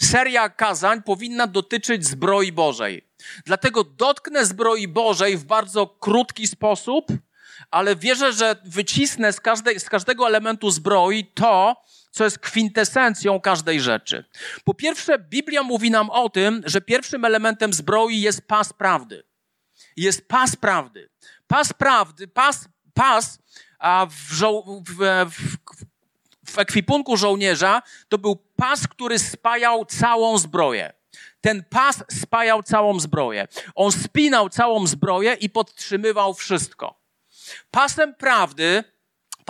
[0.04, 3.08] seria kazań powinna dotyczyć zbroi Bożej.
[3.44, 7.06] Dlatego dotknę zbroi Bożej w bardzo krótki sposób,
[7.70, 13.80] ale wierzę, że wycisnę z, każdej, z każdego elementu zbroi to, co jest kwintesencją każdej
[13.80, 14.24] rzeczy.
[14.64, 19.22] Po pierwsze, Biblia mówi nam o tym, że pierwszym elementem zbroi jest pas prawdy.
[19.96, 21.08] Jest pas prawdy.
[21.46, 23.38] Pas prawdy, pas, pas
[23.78, 24.96] a w, żo- w,
[25.30, 25.56] w,
[26.52, 30.92] w ekwipunku żołnierza to był pas, który spajał całą zbroję.
[31.40, 33.48] Ten pas spajał całą zbroję.
[33.74, 37.00] On spinał całą zbroję i podtrzymywał wszystko.
[37.70, 38.84] Pasem prawdy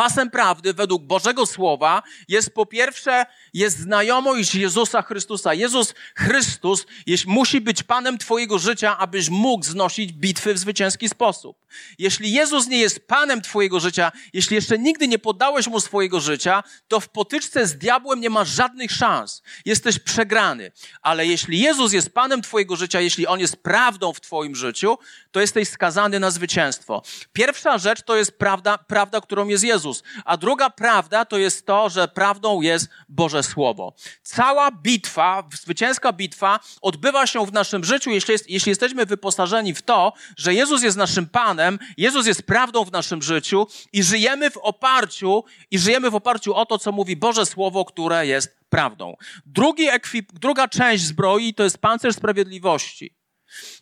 [0.02, 5.54] Pasem prawdy według Bożego Słowa jest po pierwsze, jest znajomość Jezusa Chrystusa.
[5.54, 11.56] Jezus Chrystus jest, musi być Panem Twojego życia, abyś mógł znosić bitwy w zwycięski sposób.
[11.98, 16.62] Jeśli Jezus nie jest Panem Twojego życia, jeśli jeszcze nigdy nie poddałeś Mu swojego życia,
[16.88, 19.42] to w potyczce z diabłem nie masz żadnych szans.
[19.64, 20.72] Jesteś przegrany.
[21.02, 24.98] Ale jeśli Jezus jest Panem Twojego życia, jeśli On jest prawdą w Twoim życiu,
[25.30, 27.02] to jesteś skazany na zwycięstwo.
[27.32, 29.91] Pierwsza rzecz to jest prawda, prawda, którą jest Jezus.
[30.24, 33.94] A druga prawda to jest to, że prawdą jest Boże Słowo.
[34.22, 39.82] Cała bitwa, zwycięska bitwa odbywa się w naszym życiu, jeśli, jest, jeśli jesteśmy wyposażeni w
[39.82, 44.56] to, że Jezus jest naszym Panem, Jezus jest prawdą w naszym życiu i żyjemy w
[44.56, 49.16] oparciu, i żyjemy w oparciu o to, co mówi Boże Słowo, które jest prawdą.
[49.46, 53.14] Drugi ekwip, druga część zbroi to jest pancerz sprawiedliwości.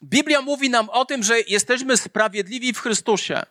[0.03, 3.43] Biblia mówi nam o tym, że jesteśmy sprawiedliwi w Chrystusie.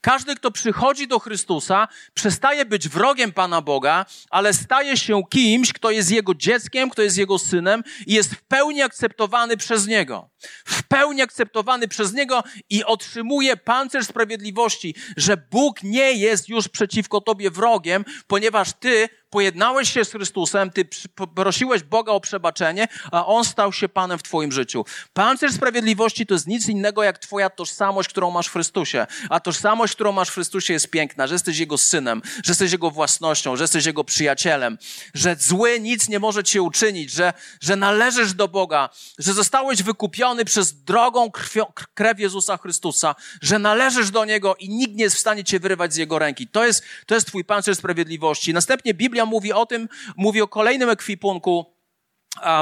[0.00, 5.90] Każdy, kto przychodzi do Chrystusa, przestaje być wrogiem Pana Boga, ale staje się kimś, kto
[5.90, 10.30] jest Jego dzieckiem, kto jest Jego synem i jest w pełni akceptowany przez Niego.
[10.64, 17.20] W pełni akceptowany przez Niego i otrzymuje pancerz sprawiedliwości, że Bóg nie jest już przeciwko
[17.20, 20.88] Tobie wrogiem, ponieważ Ty pojednałeś się z Chrystusem, ty
[21.34, 24.84] prosiłeś Boga o przebaczenie, a On stał się Panem w Twoim życiu.
[25.12, 29.06] Pancerz sprawiedliwości to jest nic innego jak Twoja tożsamość, którą masz w Chrystusie.
[29.30, 32.90] A tożsamość, którą masz w Chrystusie jest piękna, że jesteś Jego synem, że jesteś Jego
[32.90, 34.78] własnością, że jesteś Jego przyjacielem,
[35.14, 40.44] że zły nic nie może Cię uczynić, że, że należysz do Boga, że zostałeś wykupiony
[40.44, 45.18] przez drogą krwią, krew Jezusa Chrystusa, że należysz do Niego i nikt nie jest w
[45.20, 46.48] stanie Cię wyrywać z Jego ręki.
[46.48, 48.54] To jest, to jest Twój pancerz sprawiedliwości.
[48.54, 51.76] Następnie Biblia mówi o tym, mówi o kolejnym ekwipunku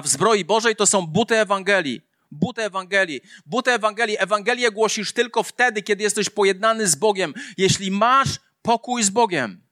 [0.02, 2.00] w zbroi Bożej, to są buty Ewangelii.
[2.30, 3.20] Buty Ewangelii.
[3.46, 4.16] Buty Ewangelii.
[4.18, 7.34] Ewangelię głosisz tylko wtedy, kiedy jesteś pojednany z Bogiem.
[7.58, 8.28] Jeśli masz
[8.62, 9.64] pokój z Bogiem.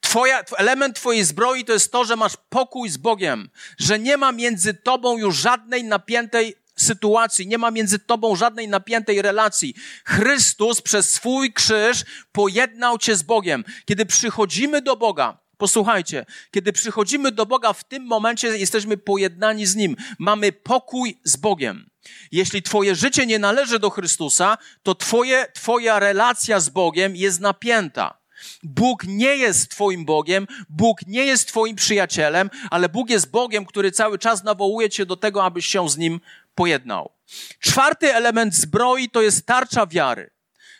[0.00, 4.32] Twoja, element Twojej zbroi to jest to, że masz pokój z Bogiem, że nie ma
[4.32, 9.74] między Tobą już żadnej napiętej sytuacji, nie ma między Tobą żadnej napiętej relacji.
[10.04, 13.64] Chrystus przez swój krzyż pojednał Cię z Bogiem.
[13.84, 19.76] Kiedy przychodzimy do Boga, Posłuchajcie, kiedy przychodzimy do Boga, w tym momencie jesteśmy pojednani z
[19.76, 19.96] Nim.
[20.18, 21.90] Mamy pokój z Bogiem.
[22.32, 28.18] Jeśli Twoje życie nie należy do Chrystusa, to twoje, Twoja relacja z Bogiem jest napięta.
[28.62, 33.92] Bóg nie jest Twoim Bogiem, Bóg nie jest Twoim przyjacielem, ale Bóg jest Bogiem, który
[33.92, 36.20] cały czas nawołuje Cię do tego, abyś się z Nim
[36.54, 37.12] pojednał.
[37.58, 40.30] Czwarty element zbroi to jest tarcza wiary.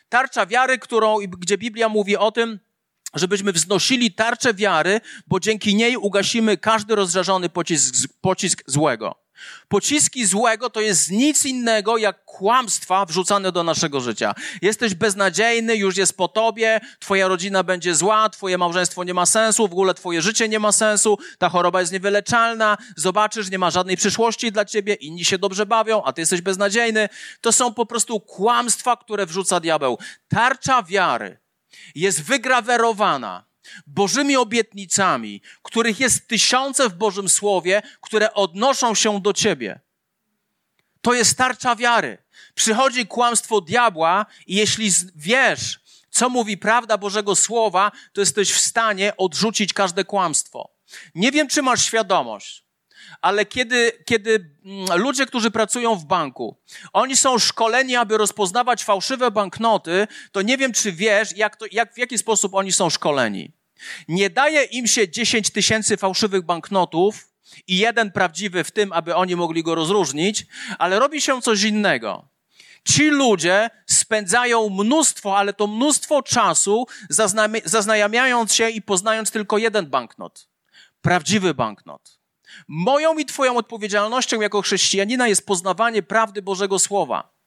[0.09, 2.61] Tarcza wiary, którą, gdzie Biblia mówi o tym,
[3.15, 9.31] żebyśmy wznosili tarczę wiary, bo dzięki niej ugasimy każdy rozżarzony pocisk, pocisk złego.
[9.69, 14.35] Pociski złego to jest nic innego jak kłamstwa wrzucane do naszego życia.
[14.63, 19.69] Jesteś beznadziejny, już jest po tobie, twoja rodzina będzie zła, twoje małżeństwo nie ma sensu,
[19.69, 23.97] w ogóle twoje życie nie ma sensu, ta choroba jest niewyleczalna, zobaczysz, nie ma żadnej
[23.97, 27.09] przyszłości dla ciebie, inni się dobrze bawią, a ty jesteś beznadziejny.
[27.41, 29.99] To są po prostu kłamstwa, które wrzuca diabeł.
[30.29, 31.39] Tarcza wiary
[31.95, 33.45] jest wygrawerowana
[33.87, 39.81] Bożymi obietnicami, których jest tysiące w Bożym Słowie, które odnoszą się do Ciebie.
[41.01, 42.19] To jest tarcza wiary.
[42.55, 45.81] Przychodzi kłamstwo diabła i jeśli wiesz,
[46.11, 50.71] co mówi prawda Bożego Słowa, to jesteś w stanie odrzucić każde kłamstwo.
[51.15, 52.65] Nie wiem, czy masz świadomość,
[53.23, 56.57] ale kiedy, kiedy mm, ludzie, którzy pracują w banku,
[56.93, 61.95] oni są szkoleni, aby rozpoznawać fałszywe banknoty, to nie wiem, czy wiesz, jak to, jak,
[61.95, 63.53] w jaki sposób oni są szkoleni.
[64.09, 67.29] Nie daje im się 10 tysięcy fałszywych banknotów
[67.67, 70.47] i jeden prawdziwy w tym, aby oni mogli go rozróżnić,
[70.79, 72.29] ale robi się coś innego.
[72.85, 76.87] Ci ludzie spędzają mnóstwo, ale to mnóstwo czasu
[77.65, 80.49] zaznajamiając się i poznając tylko jeden banknot.
[81.01, 82.20] Prawdziwy banknot.
[82.69, 87.40] Moją i Twoją odpowiedzialnością jako chrześcijanina jest poznawanie prawdy Bożego Słowa.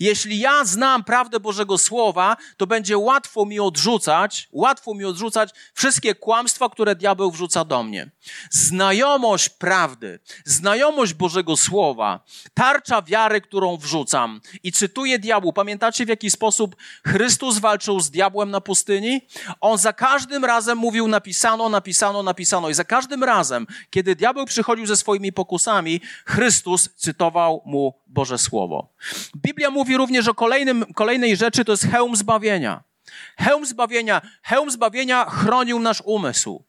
[0.00, 6.14] Jeśli ja znam prawdę Bożego Słowa, to będzie łatwo mi odrzucać, łatwo mi odrzucać wszystkie
[6.14, 8.10] kłamstwa, które diabeł wrzuca do mnie.
[8.50, 12.20] Znajomość prawdy, znajomość Bożego Słowa,
[12.54, 14.40] tarcza wiary, którą wrzucam.
[14.62, 15.52] I cytuję diabłu.
[15.52, 19.20] Pamiętacie, w jaki sposób Chrystus walczył z diabłem na pustyni?
[19.60, 22.70] On za każdym razem mówił napisano, napisano, napisano.
[22.70, 28.88] I za każdym razem, kiedy diabeł przychodził ze swoimi pokusami, Chrystus cytował mu Boże Słowo.
[29.36, 32.82] Biblia mówi również o kolejnym, kolejnej rzeczy, to jest hełm zbawienia.
[33.38, 36.64] Hełm zbawienia, hełm zbawienia chronił nasz umysł.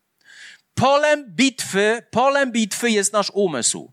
[0.73, 3.91] Polem bitwy, polem bitwy jest nasz umysł.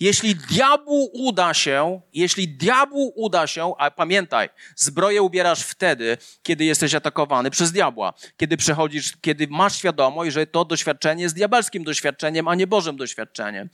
[0.00, 6.94] Jeśli diabłu uda się, jeśli diabłu uda się, a pamiętaj, zbroję ubierasz wtedy, kiedy jesteś
[6.94, 12.54] atakowany przez diabła, kiedy przechodzisz, kiedy masz świadomość, że to doświadczenie jest diabelskim doświadczeniem, a
[12.54, 13.68] nie Bożym doświadczeniem.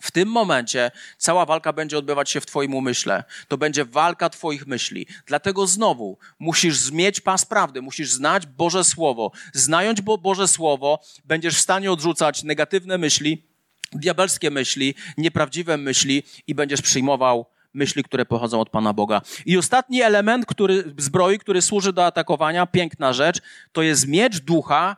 [0.00, 3.24] W tym momencie cała walka będzie odbywać się w Twoim umyśle.
[3.48, 5.06] To będzie walka Twoich myśli.
[5.26, 9.32] Dlatego znowu musisz zmieć pas prawdy, musisz znać Boże Słowo.
[9.52, 13.46] Znając Bo Boże Słowo, będziesz w stanie odrzucać negatywne myśli,
[13.92, 19.22] diabelskie myśli, nieprawdziwe myśli i będziesz przyjmował myśli, które pochodzą od Pana Boga.
[19.46, 23.40] I ostatni element który, zbroi, który służy do atakowania, piękna rzecz,
[23.72, 24.96] to jest miecz ducha,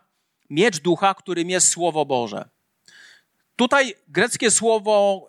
[0.50, 2.51] miecz ducha, którym jest Słowo Boże.
[3.56, 5.28] Tutaj greckie słowo,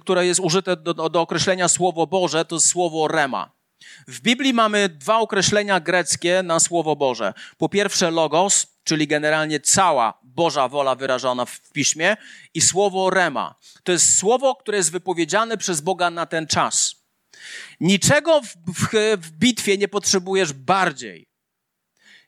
[0.00, 3.52] które jest użyte do, do, określenia Słowo Boże, to słowo rema.
[4.08, 7.34] W Biblii mamy dwa określenia greckie na Słowo Boże.
[7.58, 12.16] Po pierwsze logos, czyli generalnie cała Boża wola wyrażona w piśmie
[12.54, 13.54] i słowo rema.
[13.84, 16.94] To jest słowo, które jest wypowiedziane przez Boga na ten czas.
[17.80, 21.31] Niczego w, w, w bitwie nie potrzebujesz bardziej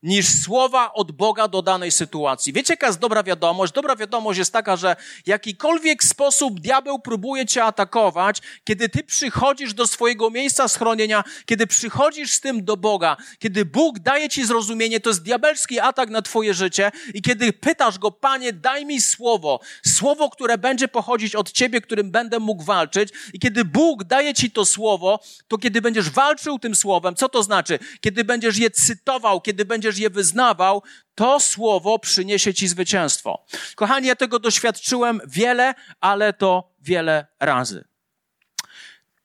[0.05, 2.53] niż słowa od Boga do danej sytuacji.
[2.53, 3.73] Wiecie, jaka jest dobra wiadomość?
[3.73, 9.87] Dobra wiadomość jest taka, że jakikolwiek sposób diabeł próbuje cię atakować, kiedy ty przychodzisz do
[9.87, 15.11] swojego miejsca schronienia, kiedy przychodzisz z tym do Boga, kiedy Bóg daje ci zrozumienie, to
[15.11, 20.31] jest diabelski atak na twoje życie i kiedy pytasz go, Panie, daj mi słowo, słowo,
[20.31, 24.65] które będzie pochodzić od ciebie, którym będę mógł walczyć i kiedy Bóg daje ci to
[24.65, 27.79] słowo, to kiedy będziesz walczył tym słowem, co to znaczy?
[28.01, 30.83] Kiedy będziesz je cytował, kiedy będziesz będziesz je wyznawał,
[31.15, 33.45] to słowo przyniesie ci zwycięstwo.
[33.77, 37.85] Kochani, ja tego doświadczyłem wiele, ale to wiele razy.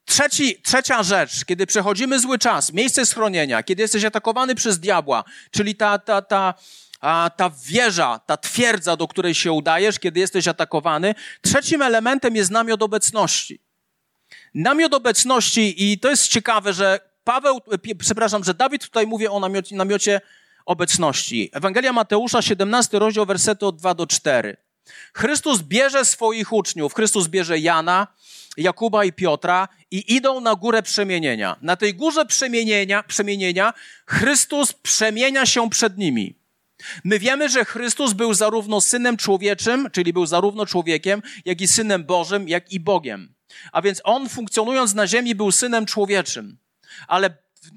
[0.05, 5.75] Trzeci, trzecia rzecz, kiedy przechodzimy zły czas, miejsce schronienia, kiedy jesteś atakowany przez diabła, czyli
[5.75, 6.53] ta, ta, ta,
[7.01, 11.15] a ta wieża, ta twierdza, do której się udajesz, kiedy jesteś atakowany.
[11.41, 13.61] Trzecim elementem jest namiot obecności.
[14.53, 17.61] Namiot obecności, i to jest ciekawe, że Paweł,
[17.99, 20.21] przepraszam, że Dawid tutaj mówi o namiocie, namiocie
[20.69, 21.49] obecności.
[21.53, 24.57] Ewangelia Mateusza, 17 rozdział, wersety od 2 do 4.
[25.13, 28.07] Chrystus bierze swoich uczniów, Chrystus bierze Jana,
[28.57, 31.55] Jakuba i Piotra i idą na górę przemienienia.
[31.61, 33.73] Na tej górze przemienienia, przemienienia
[34.05, 36.35] Chrystus przemienia się przed nimi.
[37.03, 42.03] My wiemy, że Chrystus był zarówno synem człowieczym, czyli był zarówno człowiekiem, jak i synem
[42.03, 43.33] Bożym, jak i Bogiem.
[43.71, 46.57] A więc on funkcjonując na ziemi był synem człowieczym.
[47.07, 47.29] Ale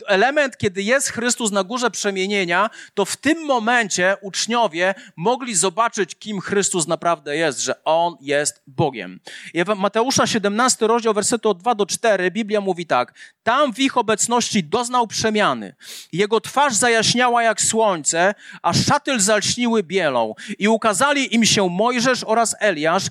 [0.07, 6.41] element, kiedy jest Chrystus na górze przemienienia, to w tym momencie uczniowie mogli zobaczyć, kim
[6.41, 9.21] Chrystus naprawdę jest, że On jest Bogiem.
[9.55, 13.15] I Mateusza 17 rozdział, wersetu od 2 do 4, Biblia mówi tak.
[13.43, 15.75] Tam w ich obecności doznał przemiany.
[16.13, 20.35] Jego twarz zajaśniała jak słońce, a szatyl zalśniły bielą.
[20.59, 23.05] I ukazali im się Mojżesz oraz Eliasz,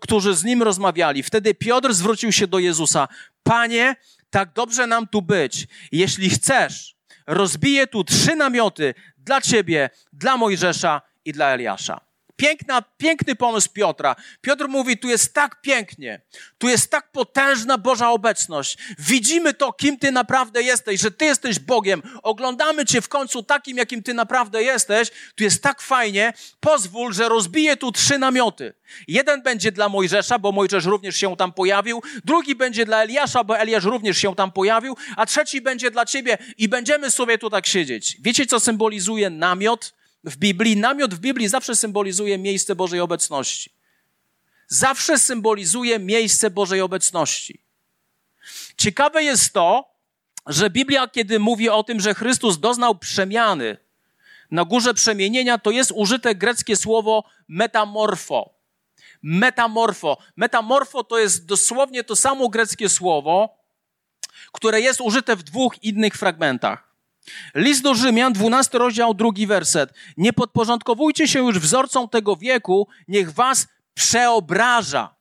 [0.00, 1.22] którzy z nim rozmawiali.
[1.22, 3.08] Wtedy Piotr zwrócił się do Jezusa.
[3.42, 3.96] Panie,
[4.36, 5.66] tak dobrze nam tu być.
[5.92, 6.96] Jeśli chcesz,
[7.26, 12.05] rozbiję tu trzy namioty dla ciebie, dla Mojżesza i dla Eliasza.
[12.36, 14.16] Piękna, piękny pomysł Piotra.
[14.40, 16.20] Piotr mówi, tu jest tak pięknie,
[16.58, 18.78] tu jest tak potężna Boża obecność.
[18.98, 22.02] Widzimy to, kim Ty naprawdę jesteś, że Ty jesteś Bogiem.
[22.22, 25.10] Oglądamy Cię w końcu takim, jakim Ty naprawdę jesteś.
[25.34, 26.32] Tu jest tak fajnie.
[26.60, 28.74] Pozwól, że rozbiję tu trzy namioty.
[29.08, 32.02] Jeden będzie dla Mojżesza, bo Mojżesz również się tam pojawił.
[32.24, 34.96] Drugi będzie dla Eliasza, bo Eliasz również się tam pojawił.
[35.16, 38.16] A trzeci będzie dla Ciebie i będziemy sobie tu tak siedzieć.
[38.20, 39.95] Wiecie, co symbolizuje namiot?
[40.26, 43.70] W Biblii, namiot w Biblii zawsze symbolizuje miejsce Bożej obecności.
[44.68, 47.60] Zawsze symbolizuje miejsce Bożej obecności.
[48.76, 49.96] Ciekawe jest to,
[50.46, 53.76] że Biblia, kiedy mówi o tym, że Chrystus doznał przemiany
[54.50, 58.50] na górze przemienienia, to jest użyte greckie słowo metamorfo.
[59.22, 60.18] metamorfo.
[60.36, 63.58] Metamorfo to jest dosłownie to samo greckie słowo,
[64.52, 66.85] które jest użyte w dwóch innych fragmentach.
[67.54, 69.94] List do Rzymian, 12 rozdział, drugi werset.
[70.16, 75.15] Nie podporządkowujcie się już wzorcom tego wieku, niech was przeobraża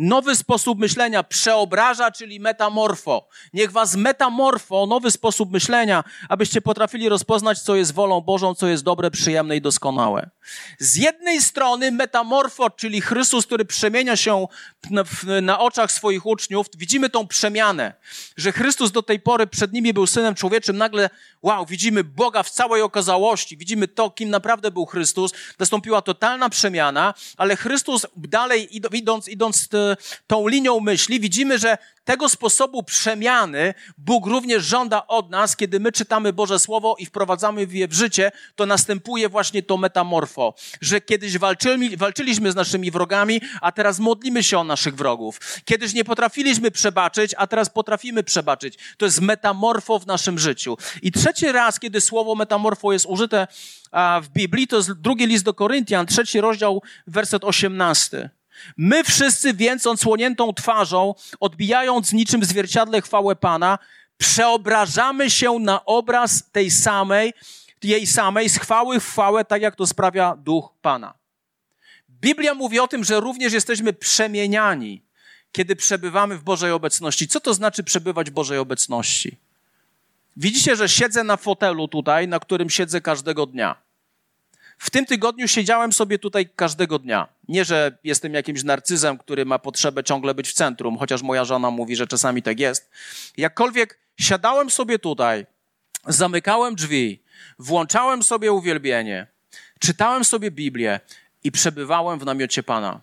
[0.00, 3.28] nowy sposób myślenia, przeobraża, czyli metamorfo.
[3.52, 8.84] Niech was metamorfo, nowy sposób myślenia, abyście potrafili rozpoznać, co jest wolą Bożą, co jest
[8.84, 10.30] dobre, przyjemne i doskonałe.
[10.78, 14.46] Z jednej strony metamorfo, czyli Chrystus, który przemienia się
[14.90, 15.04] na,
[15.42, 17.94] na oczach swoich uczniów, widzimy tą przemianę,
[18.36, 21.10] że Chrystus do tej pory przed nimi był Synem Człowieczym, nagle,
[21.42, 27.14] wow, widzimy Boga w całej okazałości, widzimy to, kim naprawdę był Chrystus, nastąpiła totalna przemiana,
[27.36, 29.68] ale Chrystus dalej idąc, idąc
[30.26, 35.92] tą linią myśli, widzimy, że tego sposobu przemiany Bóg również żąda od nas, kiedy my
[35.92, 41.38] czytamy Boże Słowo i wprowadzamy je w życie, to następuje właśnie to metamorfo, że kiedyś
[41.38, 45.40] walczyli, walczyliśmy z naszymi wrogami, a teraz modlimy się o naszych wrogów.
[45.64, 48.78] Kiedyś nie potrafiliśmy przebaczyć, a teraz potrafimy przebaczyć.
[48.96, 50.76] To jest metamorfo w naszym życiu.
[51.02, 53.46] I trzeci raz, kiedy słowo metamorfo jest użyte
[54.22, 58.30] w Biblii, to jest drugi list do Koryntian, trzeci rozdział, werset osiemnasty.
[58.76, 63.78] My wszyscy więc odsłoniętą twarzą, odbijając niczym zwierciadle chwałę Pana,
[64.18, 67.32] przeobrażamy się na obraz tej samej,
[67.82, 71.14] jej samej, z chwały w chwałę, tak jak to sprawia Duch Pana.
[72.20, 75.02] Biblia mówi o tym, że również jesteśmy przemieniani,
[75.52, 77.28] kiedy przebywamy w Bożej obecności.
[77.28, 79.36] Co to znaczy przebywać w Bożej obecności?
[80.36, 83.76] Widzicie, że siedzę na fotelu tutaj, na którym siedzę każdego dnia.
[84.80, 87.28] W tym tygodniu siedziałem sobie tutaj każdego dnia.
[87.48, 91.70] Nie, że jestem jakimś narcyzem, który ma potrzebę ciągle być w centrum, chociaż moja żona
[91.70, 92.90] mówi, że czasami tak jest.
[93.36, 95.46] Jakkolwiek siadałem sobie tutaj,
[96.06, 97.22] zamykałem drzwi,
[97.58, 99.26] włączałem sobie uwielbienie,
[99.78, 101.00] czytałem sobie Biblię
[101.44, 103.00] i przebywałem w namiocie Pana.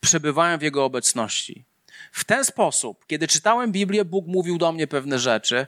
[0.00, 1.64] Przebywałem w Jego obecności.
[2.12, 5.66] W ten sposób, kiedy czytałem Biblię, Bóg mówił do mnie pewne rzeczy,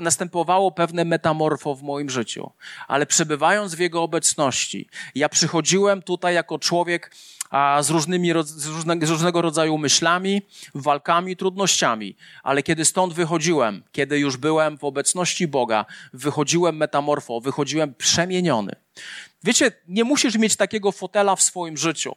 [0.00, 2.50] następowało pewne metamorfo w moim życiu.
[2.88, 7.14] Ale przebywając w Jego obecności, ja przychodziłem tutaj jako człowiek
[7.50, 10.42] a, z, różnymi, z, różne, z różnego rodzaju myślami,
[10.74, 12.16] walkami, trudnościami.
[12.42, 18.72] Ale kiedy stąd wychodziłem, kiedy już byłem w obecności Boga, wychodziłem metamorfo, wychodziłem przemieniony.
[19.44, 22.16] Wiecie, nie musisz mieć takiego fotela w swoim życiu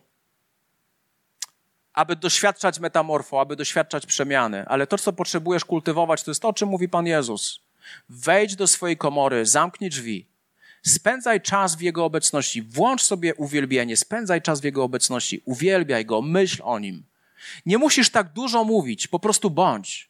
[1.93, 4.65] aby doświadczać metamorfo, aby doświadczać przemiany.
[4.67, 7.59] Ale to, co potrzebujesz kultywować, to jest to, o czym mówi Pan Jezus.
[8.09, 10.27] Wejdź do swojej komory, zamknij drzwi,
[10.83, 16.21] spędzaj czas w Jego obecności, włącz sobie uwielbienie, spędzaj czas w Jego obecności, uwielbiaj Go,
[16.21, 17.03] myśl o Nim.
[17.65, 20.09] Nie musisz tak dużo mówić, po prostu bądź.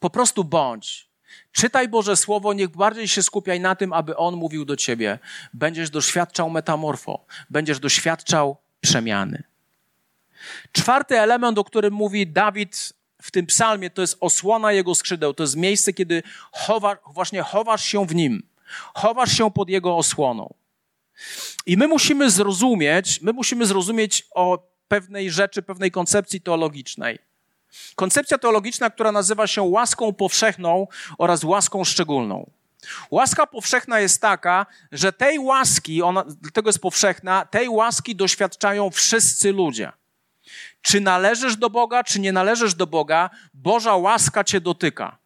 [0.00, 1.08] Po prostu bądź.
[1.52, 5.18] Czytaj Boże Słowo, niech bardziej się skupiaj na tym, aby On mówił do ciebie.
[5.54, 9.42] Będziesz doświadczał metamorfo, będziesz doświadczał przemiany.
[10.72, 15.34] Czwarty element, o którym mówi Dawid w tym psalmie, to jest osłona jego skrzydeł.
[15.34, 18.42] To jest miejsce, kiedy chowa, właśnie chowasz się w nim.
[18.94, 20.54] Chowasz się pod jego osłoną.
[21.66, 27.18] I my musimy zrozumieć, my musimy zrozumieć o pewnej rzeczy, pewnej koncepcji teologicznej.
[27.94, 30.86] Koncepcja teologiczna, która nazywa się łaską powszechną
[31.18, 32.50] oraz łaską szczególną.
[33.10, 39.52] Łaska powszechna jest taka, że tej łaski, ona dlatego jest powszechna, tej łaski doświadczają wszyscy
[39.52, 39.92] ludzie.
[40.84, 45.18] Czy należysz do Boga, czy nie należysz do Boga, Boża łaska cię dotyka.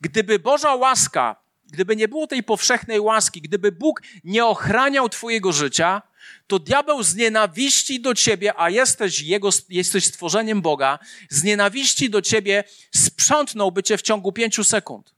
[0.00, 1.36] Gdyby Boża łaska,
[1.72, 6.02] gdyby nie było tej powszechnej łaski, gdyby Bóg nie ochraniał Twojego życia,
[6.46, 10.98] to diabeł z nienawiści do ciebie, a jesteś, jego, jesteś stworzeniem Boga,
[11.30, 15.14] z nienawiści do ciebie sprzątnąłby cię w ciągu pięciu sekund.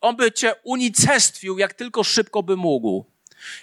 [0.00, 3.13] On by cię unicestwił, jak tylko szybko by mógł.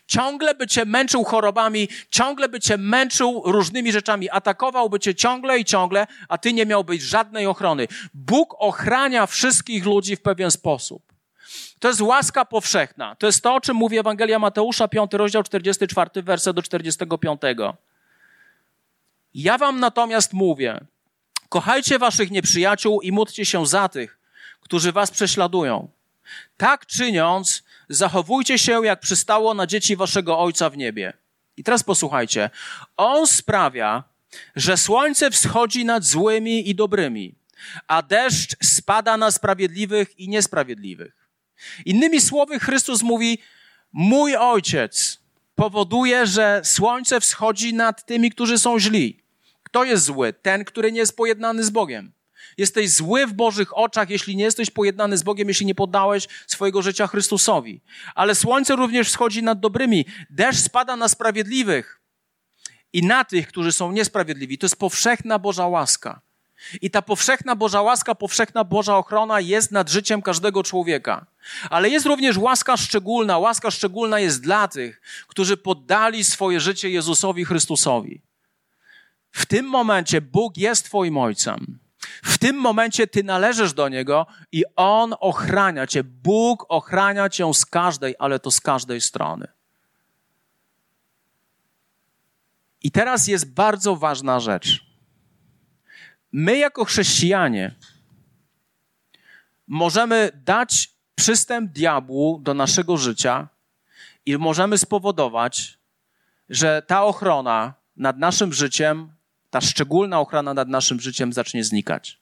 [0.07, 5.65] Ciągle by cię męczył chorobami, ciągle by cię męczył różnymi rzeczami, atakowałby cię ciągle i
[5.65, 7.87] ciągle, a ty nie miałbyś żadnej ochrony.
[8.13, 11.11] Bóg ochrania wszystkich ludzi w pewien sposób.
[11.79, 13.15] To jest łaska powszechna.
[13.15, 17.41] To jest to, o czym mówi Ewangelia Mateusza, 5 rozdział, 44 werset do 45.
[19.33, 20.79] Ja wam natomiast mówię,
[21.49, 24.19] kochajcie waszych nieprzyjaciół i módlcie się za tych,
[24.61, 25.89] którzy was prześladują.
[26.57, 31.13] Tak czyniąc, zachowujcie się jak przystało na dzieci waszego Ojca w niebie.
[31.57, 32.49] I teraz posłuchajcie.
[32.97, 34.03] On sprawia,
[34.55, 37.35] że słońce wschodzi nad złymi i dobrymi,
[37.87, 41.27] a deszcz spada na sprawiedliwych i niesprawiedliwych.
[41.85, 43.37] Innymi słowy, Chrystus mówi:
[43.93, 45.19] Mój ojciec
[45.55, 49.23] powoduje, że słońce wschodzi nad tymi, którzy są źli.
[49.63, 50.33] Kto jest zły?
[50.33, 52.11] Ten, który nie jest pojednany z Bogiem.
[52.57, 56.81] Jesteś zły w Bożych oczach, jeśli nie jesteś pojednany z Bogiem, jeśli nie poddałeś swojego
[56.81, 57.81] życia Chrystusowi.
[58.15, 60.05] Ale słońce również wschodzi nad dobrymi.
[60.29, 62.01] Deszcz spada na sprawiedliwych
[62.93, 64.57] i na tych, którzy są niesprawiedliwi.
[64.57, 66.21] To jest powszechna Boża łaska.
[66.81, 71.25] I ta powszechna Boża łaska, powszechna Boża ochrona jest nad życiem każdego człowieka.
[71.69, 73.37] Ale jest również łaska szczególna.
[73.37, 78.21] Łaska szczególna jest dla tych, którzy poddali swoje życie Jezusowi Chrystusowi.
[79.31, 81.79] W tym momencie Bóg jest Twoim Ojcem.
[82.23, 86.03] W tym momencie Ty należysz do Niego i On ochrania Cię.
[86.03, 89.47] Bóg ochrania Cię z każdej, ale to z każdej strony.
[92.83, 94.85] I teraz jest bardzo ważna rzecz.
[96.31, 97.75] My, jako chrześcijanie,
[99.67, 103.47] możemy dać przystęp diabłu do naszego życia
[104.25, 105.79] i możemy spowodować,
[106.49, 109.13] że ta ochrona nad naszym życiem,
[109.51, 112.19] ta szczególna ochrona nad naszym życiem zacznie znikać.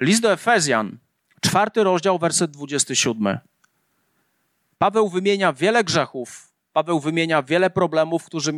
[0.00, 0.98] List do Efezjan,
[1.40, 3.38] czwarty rozdział, werset 27.
[4.78, 8.52] Paweł wymienia wiele grzechów, Paweł wymienia wiele problemów, którzy,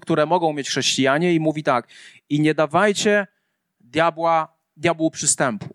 [0.00, 1.88] które mogą mieć chrześcijanie i mówi tak:
[2.28, 3.26] I nie dawajcie
[3.80, 5.74] diabła, diabłu przystępu.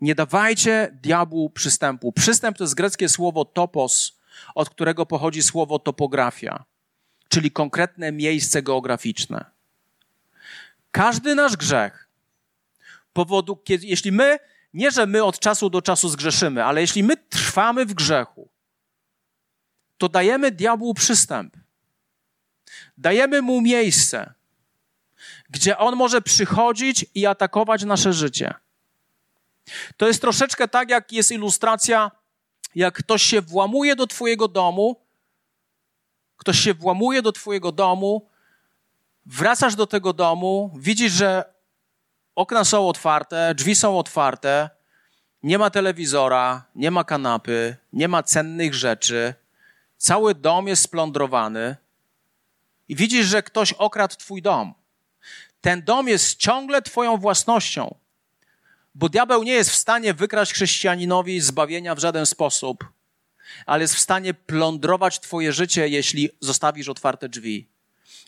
[0.00, 2.12] Nie dawajcie diabłu przystępu.
[2.12, 4.18] Przystęp to jest greckie słowo topos,
[4.54, 6.64] od którego pochodzi słowo topografia,
[7.28, 9.55] czyli konkretne miejsce geograficzne.
[10.96, 12.08] Każdy nasz grzech,
[13.12, 14.38] powodu, kiedy, jeśli my,
[14.74, 18.48] nie że my od czasu do czasu zgrzeszymy, ale jeśli my trwamy w grzechu,
[19.98, 21.56] to dajemy diabłu przystęp.
[22.98, 24.34] Dajemy mu miejsce,
[25.50, 28.54] gdzie on może przychodzić i atakować nasze życie.
[29.96, 32.10] To jest troszeczkę tak, jak jest ilustracja,
[32.74, 35.00] jak ktoś się włamuje do Twojego domu,
[36.36, 38.28] ktoś się włamuje do Twojego domu,
[39.26, 41.44] wracasz do tego domu, widzisz, że
[42.34, 44.70] okna są otwarte, drzwi są otwarte,
[45.42, 49.34] nie ma telewizora, nie ma kanapy, nie ma cennych rzeczy
[49.98, 51.76] Cały dom jest splądrowany
[52.88, 54.74] i widzisz, że ktoś okradł twój dom.
[55.60, 57.94] Ten dom jest ciągle twoją własnością,
[58.94, 62.84] bo diabeł nie jest w stanie wykraść chrześcijaninowi zbawienia w żaden sposób,
[63.66, 67.68] ale jest w stanie plądrować twoje życie, jeśli zostawisz otwarte drzwi,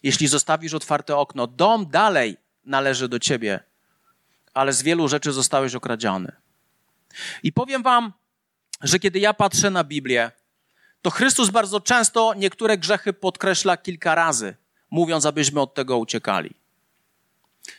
[0.03, 1.47] jeśli zostawisz otwarte okno.
[1.47, 3.61] Dom dalej należy do ciebie,
[4.55, 6.33] ale z wielu rzeczy zostałeś okradziony.
[7.43, 8.13] I powiem wam,
[8.83, 10.31] że kiedy ja patrzę na Biblię,
[11.03, 14.57] to Chrystus bardzo często niektóre grzechy podkreśla kilka razy,
[14.91, 16.55] mówiąc, abyśmy od tego uciekali.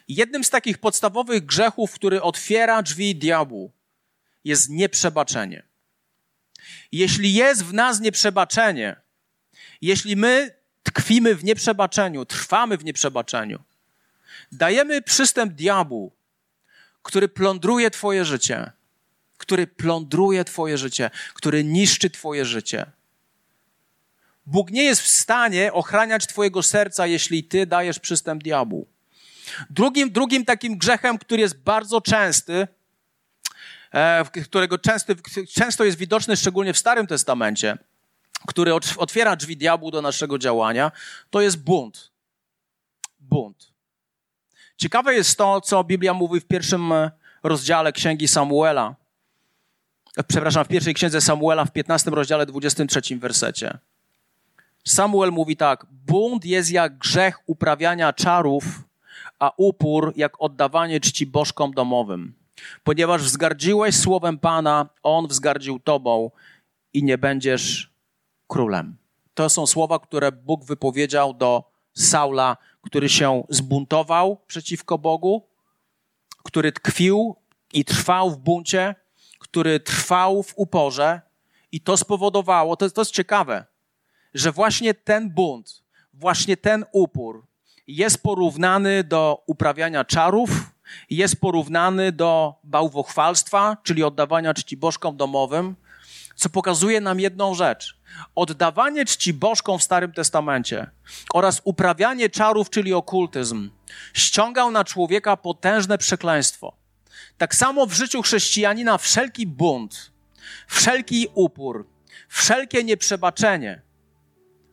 [0.07, 3.71] Jednym z takich podstawowych grzechów, który otwiera drzwi diabłu,
[4.43, 5.63] jest nieprzebaczenie.
[6.91, 8.95] Jeśli jest w nas nieprzebaczenie,
[9.81, 10.58] jeśli my
[10.91, 13.59] tkwimy w nieprzebaczeniu, trwamy w nieprzebaczeniu,
[14.51, 16.11] dajemy przystęp diabłu,
[17.03, 18.71] który plądruje Twoje życie,
[19.37, 22.85] który plądruje Twoje życie, który niszczy Twoje życie
[24.49, 28.87] Bóg nie jest w stanie ochraniać Twojego serca, jeśli Ty dajesz przystęp diabłu.
[29.69, 32.67] Drugim, drugim takim grzechem, który jest bardzo częsty,
[33.93, 35.13] e, którego często,
[35.55, 37.77] często jest widoczny szczególnie w Starym Testamencie,
[38.47, 40.91] który otwiera drzwi diabłu do naszego działania,
[41.29, 42.11] to jest bunt.
[43.19, 43.73] Bunt.
[44.77, 46.93] Ciekawe jest to, co Biblia mówi w pierwszym
[47.43, 48.95] rozdziale Księgi Samuela.
[50.27, 53.77] Przepraszam, w pierwszej księdze Samuela w 15 rozdziale 23 wersecie.
[54.87, 58.63] Samuel mówi tak: Bunt jest jak grzech uprawiania czarów,
[59.39, 62.33] a upór jak oddawanie czci bożkom domowym.
[62.83, 66.31] Ponieważ wzgardziłeś słowem Pana, on wzgardził tobą
[66.93, 67.88] i nie będziesz
[68.49, 68.97] królem.
[69.33, 75.47] To są słowa, które Bóg wypowiedział do Saula, który się zbuntował przeciwko Bogu,
[76.43, 77.35] który tkwił
[77.73, 78.95] i trwał w buncie,
[79.39, 81.21] który trwał w uporze,
[81.71, 83.65] i to spowodowało, to, to jest ciekawe,
[84.33, 85.83] że właśnie ten bunt,
[86.13, 87.45] właśnie ten upór
[87.87, 90.49] jest porównany do uprawiania czarów,
[91.09, 95.75] jest porównany do bałwochwalstwa, czyli oddawania czci bożkom domowym,
[96.39, 97.97] co pokazuje nam jedną rzecz.
[98.35, 100.91] Oddawanie czci bożkom w Starym Testamencie
[101.33, 103.69] oraz uprawianie czarów, czyli okultyzm,
[104.13, 106.73] ściągał na człowieka potężne przekleństwo.
[107.37, 110.11] Tak samo w życiu chrześcijanina wszelki bunt,
[110.67, 111.87] wszelki upór,
[112.29, 113.81] wszelkie nieprzebaczenie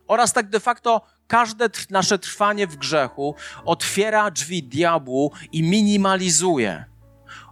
[0.08, 6.84] oraz tak de facto każde nasze trwanie w grzechu otwiera drzwi diabłu i minimalizuje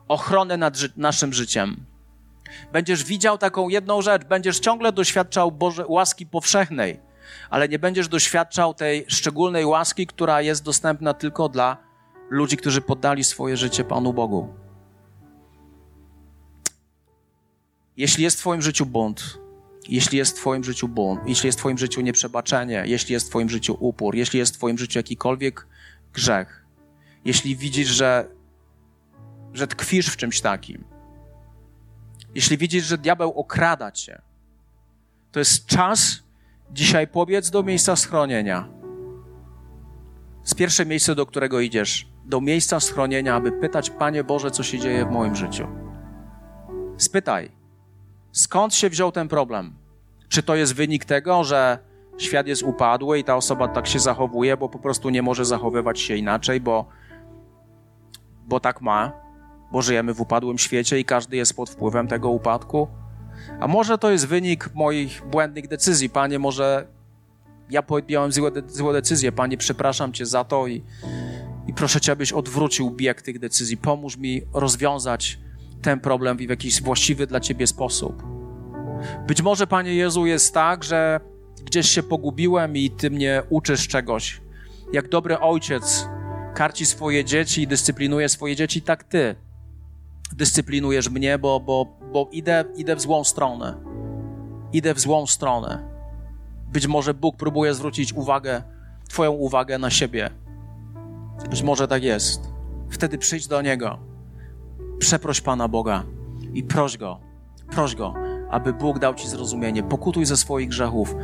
[0.08, 1.93] ochronę nad ży naszym życiem.
[2.72, 7.00] Będziesz widział taką jedną rzecz, będziesz ciągle doświadczał Boże, łaski powszechnej,
[7.50, 11.76] ale nie będziesz doświadczał tej szczególnej łaski, która jest dostępna tylko dla
[12.30, 14.54] ludzi, którzy poddali swoje życie Panu Bogu.
[17.96, 19.38] Jeśli jest w Twoim życiu bunt,
[19.88, 23.28] jeśli jest w Twoim życiu bunt, jeśli jest w Twoim życiu nieprzebaczenie, jeśli jest w
[23.28, 25.66] Twoim życiu upór, jeśli jest w Twoim życiu jakikolwiek
[26.12, 26.64] grzech,
[27.24, 28.28] jeśli widzisz, że,
[29.52, 30.84] że tkwisz w czymś takim,
[32.34, 34.22] jeśli widzisz, że diabeł okrada cię,
[35.32, 36.22] to jest czas
[36.70, 38.68] dzisiaj pobiec do miejsca schronienia.
[40.44, 44.78] Z pierwsze miejsce, do którego idziesz, do miejsca schronienia, aby pytać, Panie Boże, co się
[44.78, 45.66] dzieje w moim życiu.
[46.96, 47.50] Spytaj,
[48.32, 49.74] skąd się wziął ten problem?
[50.28, 51.78] Czy to jest wynik tego, że
[52.18, 56.00] świat jest upadły i ta osoba tak się zachowuje, bo po prostu nie może zachowywać
[56.00, 56.88] się inaczej, bo,
[58.46, 59.23] bo tak ma,
[59.74, 62.88] bo żyjemy w upadłym świecie i każdy jest pod wpływem tego upadku?
[63.60, 66.86] A może to jest wynik moich błędnych decyzji, Panie, może
[67.70, 70.82] ja podjąłem złe, złe decyzje, Panie, przepraszam Cię za to i,
[71.66, 73.76] i proszę Cię, abyś odwrócił bieg tych decyzji.
[73.76, 75.38] Pomóż mi rozwiązać
[75.82, 78.22] ten problem w jakiś właściwy dla Ciebie sposób.
[79.26, 81.20] Być może, Panie Jezu, jest tak, że
[81.64, 84.40] gdzieś się pogubiłem i Ty mnie uczysz czegoś.
[84.92, 86.08] Jak dobry ojciec
[86.54, 89.43] karci swoje dzieci i dyscyplinuje swoje dzieci, tak Ty
[90.36, 93.74] dyscyplinujesz mnie, bo, bo, bo idę, idę w złą stronę.
[94.72, 95.94] Idę w złą stronę.
[96.72, 98.62] Być może Bóg próbuje zwrócić uwagę,
[99.08, 100.30] Twoją uwagę na siebie.
[101.50, 102.40] Być może tak jest.
[102.90, 103.98] Wtedy przyjdź do Niego.
[104.98, 106.04] Przeproś Pana Boga
[106.54, 107.20] i proś Go,
[107.70, 108.14] proś Go,
[108.50, 109.82] aby Bóg dał Ci zrozumienie.
[109.82, 111.16] Pokutuj ze swoich grzechów,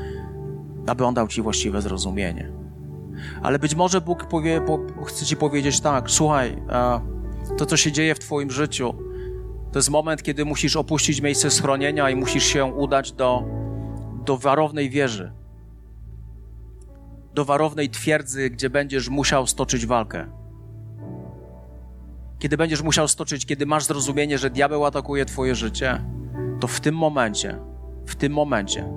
[0.86, 2.52] aby On dał Ci właściwe zrozumienie.
[3.42, 6.62] Ale być może Bóg powie, po, chce Ci powiedzieć tak, słuchaj,
[7.58, 8.94] to co się dzieje w Twoim życiu,
[9.72, 13.44] to jest moment, kiedy musisz opuścić miejsce schronienia i musisz się udać do,
[14.24, 15.40] do warownej wieży
[17.34, 20.26] do warownej twierdzy, gdzie będziesz musiał stoczyć walkę.
[22.38, 26.04] Kiedy będziesz musiał stoczyć, kiedy masz zrozumienie, że diabeł atakuje Twoje życie,
[26.60, 27.58] to w tym momencie,
[28.06, 28.88] w tym momencie,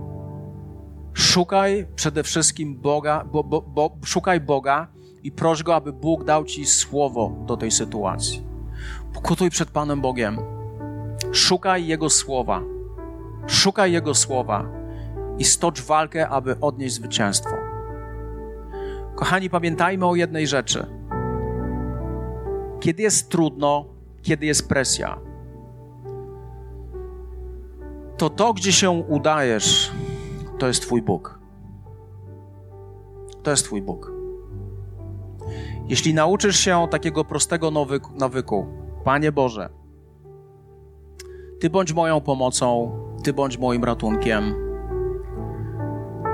[1.13, 4.87] szukaj przede wszystkim Boga, bo, bo, bo, szukaj Boga
[5.23, 8.43] i proś Go, aby Bóg dał Ci słowo do tej sytuacji.
[9.13, 10.39] Pokutuj przed Panem Bogiem.
[11.31, 12.61] Szukaj Jego słowa.
[13.47, 14.65] Szukaj Jego słowa
[15.37, 17.55] i stocz walkę, aby odnieść zwycięstwo.
[19.15, 20.85] Kochani, pamiętajmy o jednej rzeczy.
[22.79, 23.85] Kiedy jest trudno,
[24.21, 25.19] kiedy jest presja,
[28.17, 29.91] to to, gdzie się udajesz,
[30.59, 31.39] to jest Twój Bóg.
[33.43, 34.12] To jest Twój Bóg.
[35.87, 37.71] Jeśli nauczysz się takiego prostego
[38.19, 38.67] nawyku,
[39.03, 39.69] Panie Boże,
[41.59, 42.91] Ty bądź moją pomocą,
[43.23, 44.55] Ty bądź moim ratunkiem,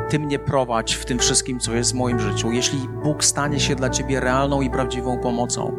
[0.10, 2.52] ty mnie prowadź w tym wszystkim, co jest w moim życiu.
[2.52, 5.76] Jeśli Bóg stanie się dla Ciebie realną i prawdziwą pomocą,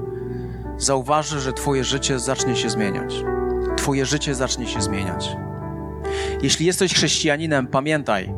[0.76, 3.24] zauważy, że Twoje życie zacznie się zmieniać.
[3.76, 5.36] Twoje życie zacznie się zmieniać.
[6.42, 8.34] Jeśli jesteś chrześcijaninem, pamiętaj,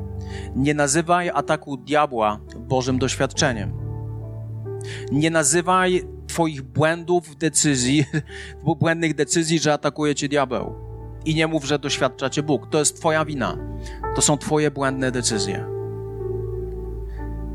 [0.56, 3.81] nie nazywaj ataku diabła Bożym doświadczeniem.
[5.12, 8.04] Nie nazywaj Twoich błędów decyzji,
[8.80, 10.74] błędnych decyzji, że atakuje Cię diabeł.
[11.24, 12.66] I nie mów, że doświadcza Cię Bóg.
[12.70, 13.58] To jest Twoja wina.
[14.14, 15.66] To są Twoje błędne decyzje.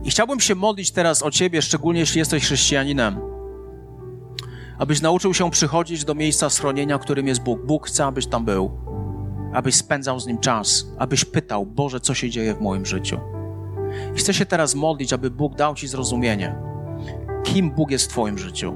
[0.03, 3.19] I chciałbym się modlić teraz o Ciebie, szczególnie jeśli jesteś chrześcijaninem,
[4.77, 7.65] abyś nauczył się przychodzić do miejsca schronienia, którym jest Bóg.
[7.65, 8.71] Bóg chce, abyś tam był,
[9.53, 13.19] abyś spędzał z Nim czas, abyś pytał, Boże, co się dzieje w moim życiu.
[14.15, 16.55] I chcę się teraz modlić, aby Bóg dał Ci zrozumienie,
[17.53, 18.73] kim Bóg jest w Twoim życiu.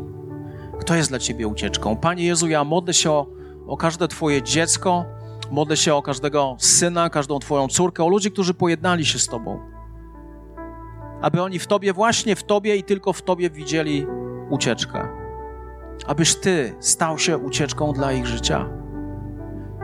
[0.79, 1.95] Kto jest dla Ciebie ucieczką?
[1.95, 3.27] Panie Jezu, ja modlę się o,
[3.67, 5.05] o każde Twoje dziecko,
[5.51, 9.71] modlę się o każdego syna, każdą Twoją córkę, o ludzi, którzy pojednali się z Tobą
[11.21, 14.07] aby oni w Tobie, właśnie w Tobie i tylko w Tobie widzieli
[14.49, 15.07] ucieczkę.
[16.07, 18.69] Abyś Ty stał się ucieczką dla ich życia.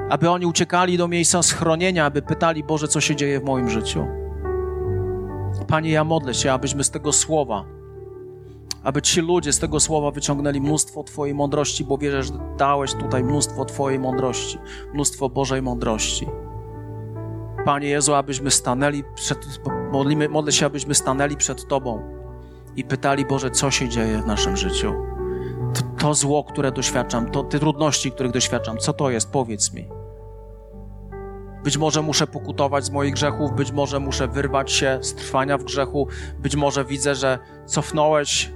[0.09, 4.07] Aby oni uciekali do miejsca schronienia, aby pytali, Boże, co się dzieje w moim życiu.
[5.67, 7.65] Panie, ja modlę się, abyśmy z tego słowa,
[8.83, 13.23] aby ci ludzie z tego słowa wyciągnęli mnóstwo Twojej mądrości, bo wierzę, że dałeś tutaj
[13.23, 14.57] mnóstwo Twojej mądrości,
[14.93, 16.27] mnóstwo Bożej mądrości.
[17.65, 19.59] Panie Jezu, abyśmy stanęli przed,
[19.91, 22.17] modlimy, modlę się, abyśmy stanęli przed Tobą
[22.75, 24.93] i pytali, Boże, co się dzieje w naszym życiu.
[25.73, 29.31] To, to zło, które doświadczam, to te trudności, których doświadczam, co to jest?
[29.31, 29.87] Powiedz mi.
[31.63, 35.63] Być może muszę pokutować z moich grzechów, być może muszę wyrwać się z trwania w
[35.63, 36.07] grzechu,
[36.39, 38.51] być może widzę, że cofnąłeś,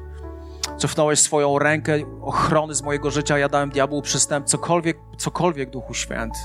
[0.78, 6.39] cofnąłeś swoją rękę ochrony z mojego życia, ja dałem diabłu przystęp, cokolwiek, cokolwiek, Duchu Święty.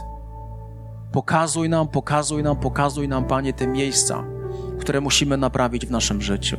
[1.12, 4.24] Pokazuj nam, pokazuj nam, pokazuj nam, Panie, te miejsca,
[4.80, 6.56] które musimy naprawić w naszym życiu.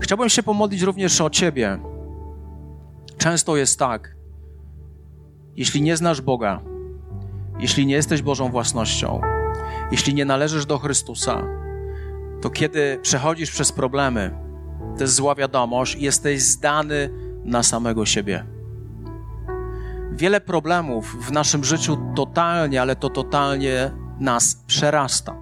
[0.00, 1.78] Chciałbym się pomodlić również o Ciebie.
[3.18, 4.16] Często jest tak,
[5.56, 6.60] jeśli nie znasz Boga,
[7.58, 9.20] jeśli nie jesteś Bożą własnością,
[9.90, 11.42] jeśli nie należysz do Chrystusa,
[12.40, 14.30] to kiedy przechodzisz przez problemy,
[14.96, 17.10] to jest zła wiadomość, jesteś zdany
[17.44, 18.46] na samego siebie.
[20.12, 23.90] Wiele problemów w naszym życiu totalnie, ale to totalnie
[24.20, 25.36] nas przerasta.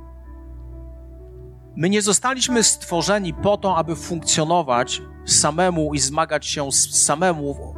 [1.76, 7.74] My nie zostaliśmy stworzeni po to, aby funkcjonować samemu i zmagać się samemu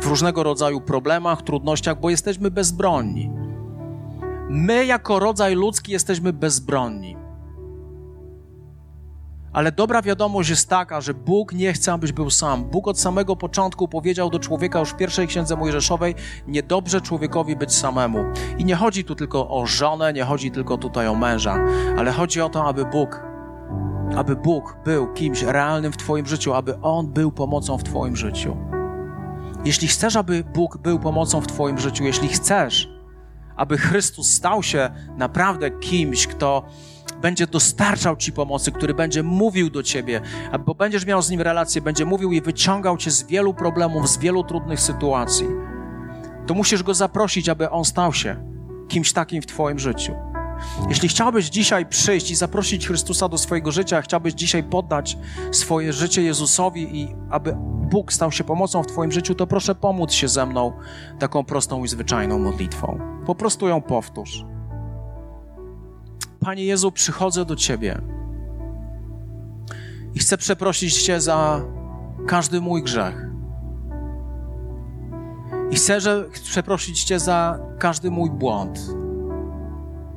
[0.00, 3.30] w różnego rodzaju problemach, trudnościach, bo jesteśmy bezbronni.
[4.50, 7.16] My, jako rodzaj ludzki, jesteśmy bezbronni.
[9.52, 12.64] Ale dobra wiadomość jest taka, że Bóg nie chce, abyś był sam.
[12.64, 16.14] Bóg od samego początku powiedział do człowieka już w pierwszej księdze Mojżeszowej:
[16.46, 18.24] Niedobrze człowiekowi być samemu.
[18.58, 21.58] I nie chodzi tu tylko o żonę, nie chodzi tylko tutaj o męża,
[21.98, 23.22] ale chodzi o to, aby Bóg,
[24.16, 28.56] aby Bóg był kimś realnym w Twoim życiu, aby On był pomocą w Twoim życiu.
[29.64, 32.88] Jeśli chcesz, aby Bóg był pomocą w Twoim życiu, jeśli chcesz,
[33.56, 36.62] aby Chrystus stał się naprawdę kimś, kto
[37.20, 40.20] będzie dostarczał Ci pomocy, który będzie mówił do Ciebie,
[40.66, 44.18] bo będziesz miał z Nim relację, będzie mówił i wyciągał Cię z wielu problemów, z
[44.18, 45.46] wielu trudnych sytuacji,
[46.46, 48.36] to musisz Go zaprosić, aby On stał się
[48.88, 50.12] kimś takim w Twoim życiu.
[50.88, 55.18] Jeśli chciałbyś dzisiaj przyjść i zaprosić Chrystusa do swojego życia, chciałbyś dzisiaj poddać
[55.52, 57.56] swoje życie Jezusowi i aby
[57.90, 60.72] Bóg stał się pomocą w Twoim życiu, to proszę pomóc się ze mną
[61.18, 62.98] taką prostą i zwyczajną modlitwą.
[63.26, 64.44] Po prostu ją powtórz.
[66.40, 68.00] Panie Jezu, przychodzę do Ciebie
[70.14, 71.60] i chcę przeprosić Cię za
[72.26, 73.28] każdy mój grzech.
[75.70, 78.80] I chcę że, przeprosić Cię za każdy mój błąd.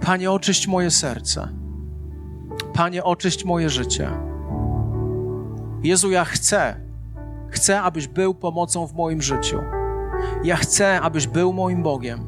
[0.06, 1.50] Panie, oczyść moje serce.
[2.74, 4.10] Panie, oczyść moje życie.
[5.84, 6.76] Jezu, ja chcę,
[7.50, 9.60] chcę, abyś był pomocą w moim życiu.
[10.44, 12.28] Ja chcę, abyś był moim Bogiem.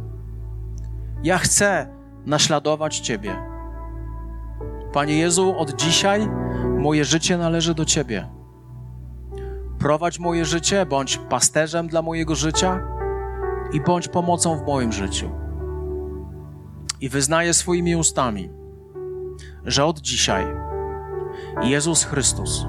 [1.23, 1.87] Ja chcę
[2.25, 3.53] naśladować Ciebie.
[4.93, 6.29] Panie Jezu, od dzisiaj
[6.77, 8.29] moje życie należy do Ciebie.
[9.79, 12.81] Prowadź moje życie, bądź pasterzem dla mojego życia
[13.73, 15.31] i bądź pomocą w moim życiu.
[17.01, 18.49] I wyznaję swoimi ustami,
[19.65, 20.45] że od dzisiaj
[21.63, 22.65] Jezus Chrystus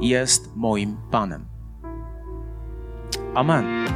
[0.00, 1.46] jest moim Panem.
[3.34, 3.86] Amen.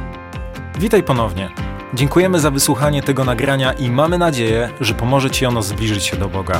[0.79, 1.49] Witaj ponownie.
[1.93, 6.29] Dziękujemy za wysłuchanie tego nagrania i mamy nadzieję, że pomoże Ci ono zbliżyć się do
[6.29, 6.59] Boga.